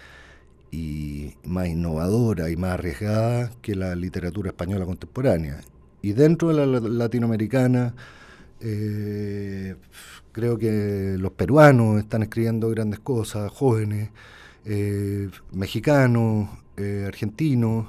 y 0.73 1.35
más 1.45 1.69
innovadora 1.69 2.51
y 2.51 2.57
más 2.57 2.73
arriesgada 2.73 3.53
que 3.63 3.77
la 3.77 3.95
literatura 3.95 4.49
española 4.51 4.85
contemporánea. 4.87 5.61
Y 6.03 6.15
dentro 6.15 6.49
de 6.49 6.67
la 6.67 6.81
latinoamericana, 6.81 7.95
eh, 8.63 9.75
creo 10.33 10.57
que 10.57 11.17
los 11.19 11.33
peruanos 11.33 11.99
están 11.99 12.23
escribiendo 12.23 12.71
grandes 12.71 13.01
cosas, 13.01 13.51
jóvenes, 13.51 14.11
eh, 14.65 15.29
mexicanos, 15.53 16.49
eh, 16.77 17.05
argentinos, 17.07 17.87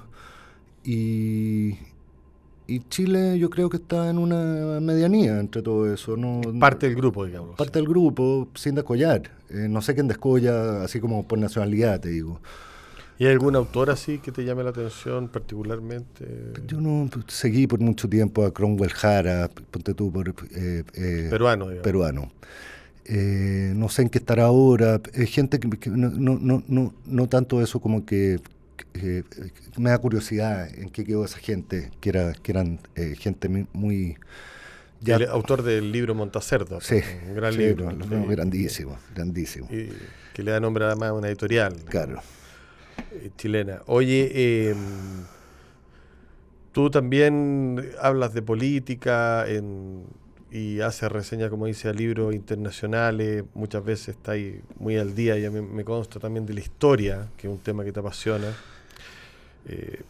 y, 0.83 1.77
Chile 2.89 3.37
yo 3.37 3.51
creo 3.51 3.69
que 3.69 3.77
está 3.77 4.09
en 4.09 4.17
una 4.17 4.79
medianía 4.79 5.39
entre 5.39 5.61
todo 5.61 5.93
eso. 5.93 6.17
No, 6.17 6.41
parte 6.59 6.87
del 6.87 6.95
grupo, 6.95 7.23
digamos. 7.23 7.55
Parte 7.55 7.77
del 7.77 7.87
grupo, 7.87 8.47
sin 8.55 8.73
descollar. 8.73 9.29
no 9.69 9.79
sé 9.81 9.93
quién 9.93 10.07
descolla, 10.07 10.83
así 10.83 10.99
como 10.99 11.27
por 11.27 11.37
nacionalidad, 11.37 11.99
te 11.99 12.09
digo. 12.09 12.39
¿Y 13.23 13.25
hay 13.25 13.31
algún 13.31 13.55
autor 13.55 13.89
así 13.89 14.17
que 14.17 14.33
te 14.33 14.43
llame 14.43 14.65
la 14.65 14.71
atención 14.71 15.29
particularmente? 15.29 16.25
Yo 16.67 16.81
no 16.81 17.09
seguí 17.27 17.67
por 17.67 17.79
mucho 17.79 18.09
tiempo 18.09 18.45
a 18.45 18.53
Cromwell 18.53 18.91
Jara, 18.91 19.49
ponte 19.71 19.93
tú 19.93 20.11
por... 20.11 20.27
Eh, 20.27 20.83
eh, 20.93 21.27
peruano. 21.29 21.67
Peruano. 21.81 22.33
Eh, 23.05 23.71
no 23.77 23.87
sé 23.87 24.01
en 24.01 24.09
qué 24.09 24.17
estará 24.17 24.43
ahora. 24.43 24.99
gente 25.25 25.61
que, 25.61 25.89
no, 25.89 26.09
no, 26.09 26.63
no, 26.67 26.93
no, 27.05 27.29
tanto 27.29 27.61
eso 27.61 27.79
como 27.79 28.05
que, 28.05 28.41
me 29.77 29.91
da 29.91 29.97
curiosidad 29.99 30.67
en 30.77 30.89
qué 30.89 31.05
quedó 31.05 31.23
esa 31.23 31.39
gente, 31.39 31.91
que, 32.01 32.09
era, 32.09 32.33
que 32.33 32.51
eran 32.51 32.77
gente 33.17 33.67
muy... 33.71 34.17
Ya, 34.99 35.15
el 35.15 35.29
autor 35.29 35.63
del 35.63 35.93
libro 35.93 36.13
Montacerdo. 36.13 36.81
Sí, 36.81 36.99
un 37.29 37.35
gran 37.35 37.55
libro. 37.55 37.89
grandísimo, 38.27 38.97
grandísimo. 39.15 39.69
Y 39.71 39.87
que 40.33 40.43
le 40.43 40.51
da 40.51 40.59
nombre 40.59 40.83
además 40.83 41.11
a 41.11 41.13
una 41.13 41.29
editorial. 41.29 41.73
Claro. 41.85 42.21
Eh, 43.11 43.29
chilena. 43.37 43.81
Oye, 43.87 44.69
em, 44.69 44.77
tú 46.71 46.89
también 46.89 47.91
hablas 48.01 48.33
de 48.33 48.41
política 48.41 49.45
y 50.51 50.81
haces 50.81 51.11
reseñas, 51.11 51.49
como 51.49 51.65
dice, 51.65 51.89
a 51.89 51.93
libros 51.93 52.33
internacionales. 52.33 53.43
Muchas 53.53 53.83
veces 53.83 54.09
está 54.09 54.33
ahí 54.33 54.61
muy 54.77 54.97
al 54.97 55.15
día 55.15 55.37
y 55.37 55.45
a 55.45 55.51
mí 55.51 55.61
me 55.61 55.83
consta 55.83 56.19
también 56.19 56.45
de 56.45 56.53
la 56.53 56.59
historia, 56.59 57.27
que 57.37 57.47
es 57.47 57.53
un 57.53 57.59
tema 57.59 57.83
que 57.83 57.91
te 57.91 57.99
apasiona. 57.99 58.47
Eh, 59.67 60.01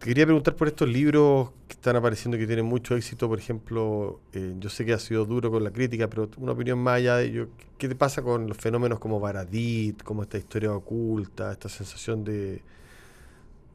quería 0.00 0.24
preguntar 0.24 0.54
por 0.54 0.68
estos 0.68 0.88
libros 0.88 1.50
que 1.68 1.74
están 1.74 1.96
apareciendo 1.96 2.38
que 2.38 2.46
tienen 2.46 2.64
mucho 2.64 2.96
éxito. 2.96 3.28
Por 3.28 3.38
ejemplo, 3.38 4.20
eh, 4.32 4.54
yo 4.58 4.68
sé 4.68 4.84
que 4.84 4.92
ha 4.92 4.98
sido 4.98 5.24
duro 5.24 5.50
con 5.50 5.64
la 5.64 5.70
crítica, 5.70 6.08
pero 6.08 6.28
una 6.38 6.52
opinión 6.52 6.78
más 6.78 6.96
allá 6.96 7.16
de 7.16 7.26
ello. 7.26 7.48
¿Qué 7.78 7.88
te 7.88 7.94
pasa 7.94 8.22
con 8.22 8.46
los 8.48 8.56
fenómenos 8.56 8.98
como 8.98 9.20
Baradit, 9.20 10.02
como 10.02 10.22
esta 10.22 10.38
historia 10.38 10.72
oculta, 10.72 11.52
esta 11.52 11.68
sensación 11.68 12.24
de, 12.24 12.62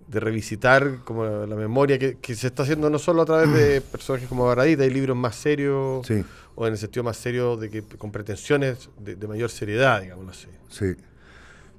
de 0.08 0.20
revisitar 0.20 1.00
como 1.06 1.26
la, 1.26 1.56
memoria 1.56 1.98
que, 1.98 2.36
se 2.36 2.48
está 2.48 2.64
haciendo 2.64 2.90
no 2.90 3.00
solo 3.00 3.22
a 3.22 3.26
través 3.26 3.54
de 3.54 3.82
personajes 3.92 4.28
como 4.28 4.46
Baradit, 4.46 4.80
hay 4.80 4.90
libros 4.90 5.16
más 5.16 5.36
serios, 5.36 6.10
o 6.56 6.68
en 6.68 6.74
el 6.74 6.78
sentido 6.78 7.04
más 7.04 7.18
serio 7.18 7.56
de 7.56 7.70
que 7.70 7.82
con 7.82 8.12
pretensiones 8.12 8.90
de, 9.00 9.16
mayor 9.28 9.50
seriedad, 9.50 10.02
digamos 10.02 10.38
así. 10.38 10.48
Sí. 10.70 10.96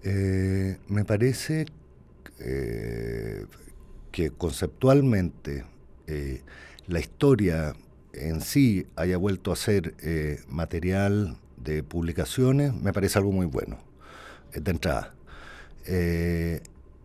Eh, 0.04 0.78
me 0.88 1.04
parece 1.04 1.66
eh, 2.40 3.44
que 4.12 4.30
conceptualmente 4.30 5.64
eh, 6.06 6.42
la 6.86 7.00
historia 7.00 7.74
en 8.12 8.42
sí 8.42 8.86
haya 8.94 9.16
vuelto 9.16 9.50
a 9.50 9.56
ser 9.56 9.94
eh, 10.02 10.40
material 10.48 11.38
de 11.56 11.82
publicaciones, 11.82 12.74
me 12.74 12.92
parece 12.92 13.18
algo 13.18 13.32
muy 13.32 13.46
bueno, 13.46 13.78
eh, 14.52 14.60
de 14.60 14.70
entrada. 14.70 15.14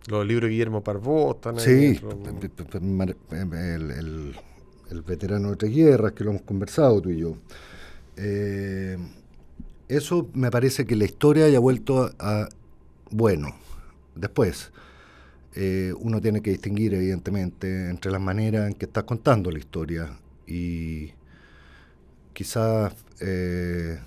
Los 0.08 0.26
libros 0.26 0.48
de 0.48 0.52
Guillermo 0.52 0.84
Parvó 0.84 1.32
están 1.32 1.58
ahí. 1.58 1.96
Sí, 1.96 2.02
el, 4.90 5.02
veterano 5.06 5.52
de 5.52 5.56
tres 5.56 5.76
guerras, 5.76 6.12
que 6.14 6.24
lo 6.24 6.32
hemos 6.32 6.44
conversado 6.44 7.02
tú 7.02 7.10
y 7.10 7.18
yo. 7.20 7.38
eso 9.88 10.30
me 10.34 10.52
parece 10.52 10.86
que 10.86 10.96
la 10.96 11.06
historia 11.06 11.46
haya 11.46 11.60
vuelto 11.60 12.12
a 12.20 12.50
bueno. 13.10 13.56
Después, 14.16 14.72
eh, 15.60 15.92
uno 15.98 16.22
tiene 16.22 16.44
que 16.44 16.52
distinguir, 16.52 16.94
evidentemente, 16.94 17.90
entre 17.90 18.12
las 18.12 18.22
maneras 18.22 18.68
en 18.68 18.76
que 18.76 18.86
estás 18.86 19.06
contando 19.06 19.50
la 19.50 19.58
historia 19.58 20.20
y 20.46 21.14
quizás 22.34 22.94
eh, 23.20 23.98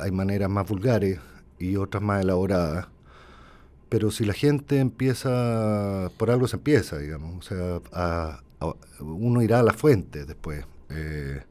hay 0.00 0.10
maneras 0.10 0.50
más 0.50 0.68
vulgares 0.68 1.20
y 1.60 1.76
otras 1.76 2.02
más 2.02 2.22
elaboradas, 2.22 2.88
pero 3.88 4.10
si 4.10 4.24
la 4.24 4.32
gente 4.32 4.80
empieza, 4.80 6.10
por 6.16 6.32
algo 6.32 6.48
se 6.48 6.56
empieza, 6.56 6.98
digamos, 6.98 7.52
o 7.52 7.80
sea, 7.80 8.40
uno 8.98 9.40
irá 9.40 9.60
a 9.60 9.62
la 9.62 9.74
fuente 9.74 10.24
después. 10.24 10.64
Eh, 10.90 11.42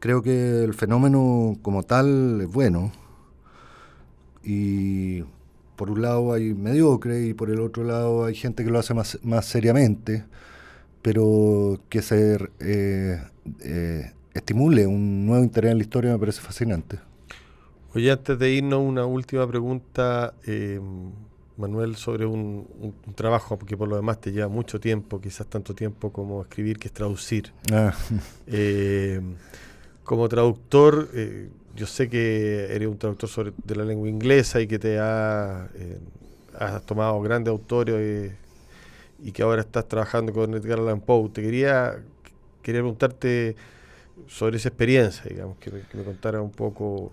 creo 0.00 0.22
que 0.22 0.64
el 0.64 0.74
fenómeno 0.74 1.56
como 1.62 1.84
tal 1.84 2.40
es 2.40 2.48
bueno 2.48 2.90
y 4.42 5.22
por 5.80 5.90
un 5.90 6.02
lado 6.02 6.34
hay 6.34 6.52
mediocre 6.52 7.24
y 7.24 7.32
por 7.32 7.48
el 7.48 7.58
otro 7.58 7.84
lado 7.84 8.26
hay 8.26 8.34
gente 8.34 8.62
que 8.64 8.70
lo 8.70 8.78
hace 8.78 8.92
más, 8.92 9.18
más 9.22 9.46
seriamente, 9.46 10.26
pero 11.00 11.80
que 11.88 12.02
se 12.02 12.50
eh, 12.60 13.18
eh, 13.60 14.12
estimule 14.34 14.86
un 14.86 15.24
nuevo 15.24 15.42
interés 15.42 15.72
en 15.72 15.78
la 15.78 15.82
historia 15.82 16.12
me 16.12 16.18
parece 16.18 16.42
fascinante. 16.42 16.98
Oye, 17.94 18.10
antes 18.10 18.38
de 18.38 18.50
irnos, 18.50 18.80
una 18.82 19.06
última 19.06 19.48
pregunta. 19.48 20.34
Manuel, 21.56 21.96
sobre 21.96 22.26
un, 22.26 22.66
trabajo 23.14 23.58
que 23.58 23.74
por 23.74 23.88
lo 23.88 23.96
demás 23.96 24.20
te 24.20 24.32
lleva 24.32 24.48
mucho 24.48 24.80
tiempo, 24.80 25.18
quizás 25.18 25.46
tanto 25.46 25.74
tiempo 25.74 26.12
como 26.12 26.42
escribir, 26.42 26.78
que 26.78 26.88
es 26.88 26.92
traducir. 26.92 27.52
Ah. 27.72 27.94
Eh, 30.10 30.16
como 30.16 30.28
traductor, 30.28 31.08
eh, 31.14 31.48
yo 31.76 31.86
sé 31.86 32.08
que 32.08 32.74
eres 32.74 32.88
un 32.88 32.98
traductor 32.98 33.54
de 33.64 33.76
la 33.76 33.84
lengua 33.84 34.08
inglesa 34.08 34.60
y 34.60 34.66
que 34.66 34.78
te 34.78 34.98
ha, 34.98 35.68
eh, 35.74 35.98
has 36.58 36.84
tomado 36.84 37.20
grandes 37.20 37.52
autores 37.52 38.32
y 39.22 39.32
que 39.32 39.42
ahora 39.42 39.62
estás 39.62 39.86
trabajando 39.86 40.32
con 40.32 40.54
Edgar 40.54 40.80
Allan 40.80 41.00
Poe. 41.00 41.28
Te 41.30 41.42
quería, 41.42 42.02
quería 42.62 42.80
preguntarte 42.80 43.54
sobre 44.26 44.56
esa 44.56 44.68
experiencia, 44.68 45.24
digamos, 45.28 45.58
que 45.58 45.70
me, 45.70 45.80
que 45.82 46.02
contara 46.02 46.42
un 46.42 46.50
poco 46.50 47.12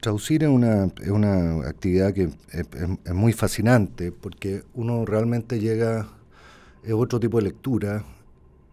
Traducir 0.00 0.42
es 0.42 0.48
una, 0.48 0.90
es 1.02 1.08
una 1.08 1.66
actividad 1.68 2.12
que 2.12 2.30
es, 2.50 3.14
muy 3.14 3.32
fascinante 3.32 4.12
porque 4.12 4.62
uno 4.74 5.04
realmente 5.04 5.60
llega 5.60 6.00
a 6.00 6.94
otro 6.94 7.20
tipo 7.20 7.38
de 7.38 7.44
lectura 7.44 8.04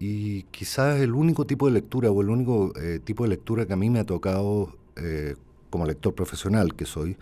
y 0.01 0.47
quizás 0.49 0.99
el 0.99 1.13
único 1.13 1.45
tipo 1.45 1.67
de 1.67 1.73
lectura 1.73 2.09
o 2.09 2.21
el 2.23 2.29
único 2.29 2.73
eh, 2.75 2.99
tipo 3.03 3.23
de 3.23 3.29
lectura 3.29 3.67
que 3.67 3.73
a 3.73 3.75
mí 3.75 3.91
me 3.91 3.99
ha 3.99 4.03
tocado 4.03 4.75
eh, 4.95 5.35
como 5.69 5.85
lector 5.85 6.15
profesional 6.15 6.73
que 6.73 6.85
soy, 6.85 7.17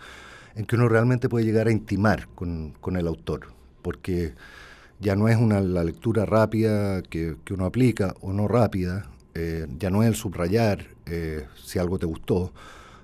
en 0.54 0.64
que 0.64 0.76
uno 0.76 0.88
realmente 0.88 1.28
puede 1.28 1.44
llegar 1.44 1.68
a 1.68 1.72
intimar 1.72 2.28
con, 2.34 2.72
el 2.96 3.06
autor, 3.06 3.48
porque 3.82 4.32
ya 4.98 5.14
no 5.14 5.28
es 5.28 5.36
una, 5.36 5.60
la 5.60 5.84
lectura 5.84 6.24
rápida 6.24 7.02
que, 7.02 7.36
uno 7.50 7.66
aplica 7.66 8.14
o 8.22 8.32
no 8.32 8.48
rápida, 8.48 9.10
eh, 9.34 9.66
ya 9.78 9.90
no 9.90 10.02
es 10.02 10.08
el 10.08 10.14
subrayar 10.14 10.86
si 11.62 11.78
algo 11.78 11.98
te 11.98 12.06
gustó, 12.06 12.50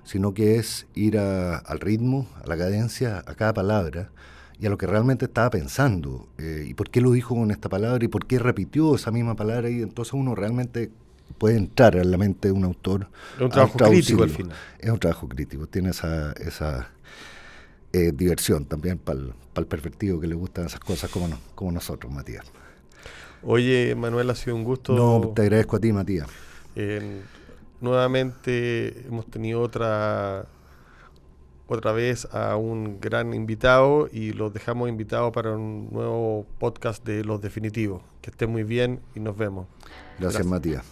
sino 0.03 0.33
que 0.33 0.55
es 0.55 0.87
ir 0.95 1.19
al 1.19 1.79
ritmo, 1.79 2.27
a 2.43 2.47
la 2.47 2.57
cadencia, 2.57 3.23
a 3.27 3.35
cada 3.35 3.53
palabra 3.53 4.09
y 4.59 4.65
a 4.65 4.69
lo 4.69 4.77
que 4.77 4.87
realmente 4.87 5.25
estaba 5.25 5.49
pensando 5.49 6.27
eh, 6.37 6.65
y 6.67 6.73
por 6.73 6.89
qué 6.89 7.01
lo 7.01 7.11
dijo 7.11 7.35
con 7.35 7.51
esta 7.51 7.69
palabra 7.69 8.03
y 8.03 8.07
por 8.07 8.25
qué 8.25 8.39
repitió 8.39 8.95
esa 8.95 9.11
misma 9.11 9.35
palabra 9.35 9.69
y 9.69 9.81
entonces 9.81 10.13
uno 10.13 10.35
realmente 10.35 10.89
puede 11.37 11.57
entrar 11.57 11.95
en 11.95 12.09
la 12.09 12.17
mente 12.17 12.47
de 12.47 12.53
un 12.53 12.63
autor. 12.63 13.07
Es 13.35 13.41
un 13.41 13.49
trabajo 13.49 13.77
crítico 13.77 14.23
al 14.23 14.29
final. 14.29 14.57
Es 14.79 14.89
un 14.89 14.99
trabajo 14.99 15.27
crítico, 15.27 15.67
tiene 15.67 15.89
esa, 15.89 16.31
esa 16.33 16.89
eh, 17.93 18.11
diversión 18.13 18.65
también 18.65 18.97
para 18.97 19.19
el, 19.19 19.65
pervertido 19.67 20.19
que 20.19 20.27
le 20.27 20.35
gustan 20.35 20.65
esas 20.65 20.79
cosas 20.79 21.09
como, 21.09 21.29
como 21.53 21.71
nosotros, 21.71 22.11
Matías. 22.11 22.45
Oye, 23.43 23.95
Manuel, 23.95 24.29
ha 24.29 24.35
sido 24.35 24.55
un 24.55 24.63
gusto. 24.63 24.95
No, 24.95 25.29
te 25.29 25.43
agradezco 25.43 25.75
a 25.75 25.79
ti, 25.79 25.91
Matías 25.91 26.27
nuevamente 27.81 29.05
hemos 29.07 29.25
tenido 29.27 29.61
otra 29.61 30.45
otra 31.67 31.91
vez 31.91 32.27
a 32.33 32.55
un 32.55 32.99
gran 32.99 33.33
invitado 33.33 34.09
y 34.11 34.33
los 34.33 34.53
dejamos 34.53 34.89
invitados 34.89 35.31
para 35.33 35.51
un 35.51 35.89
nuevo 35.91 36.45
podcast 36.59 37.05
de 37.05 37.23
Los 37.23 37.41
Definitivos. 37.41 38.01
Que 38.21 38.31
estén 38.31 38.49
muy 38.49 38.63
bien 38.63 39.01
y 39.15 39.19
nos 39.19 39.37
vemos. 39.37 39.67
Gracias. 40.19 40.45
Matías. 40.45 40.83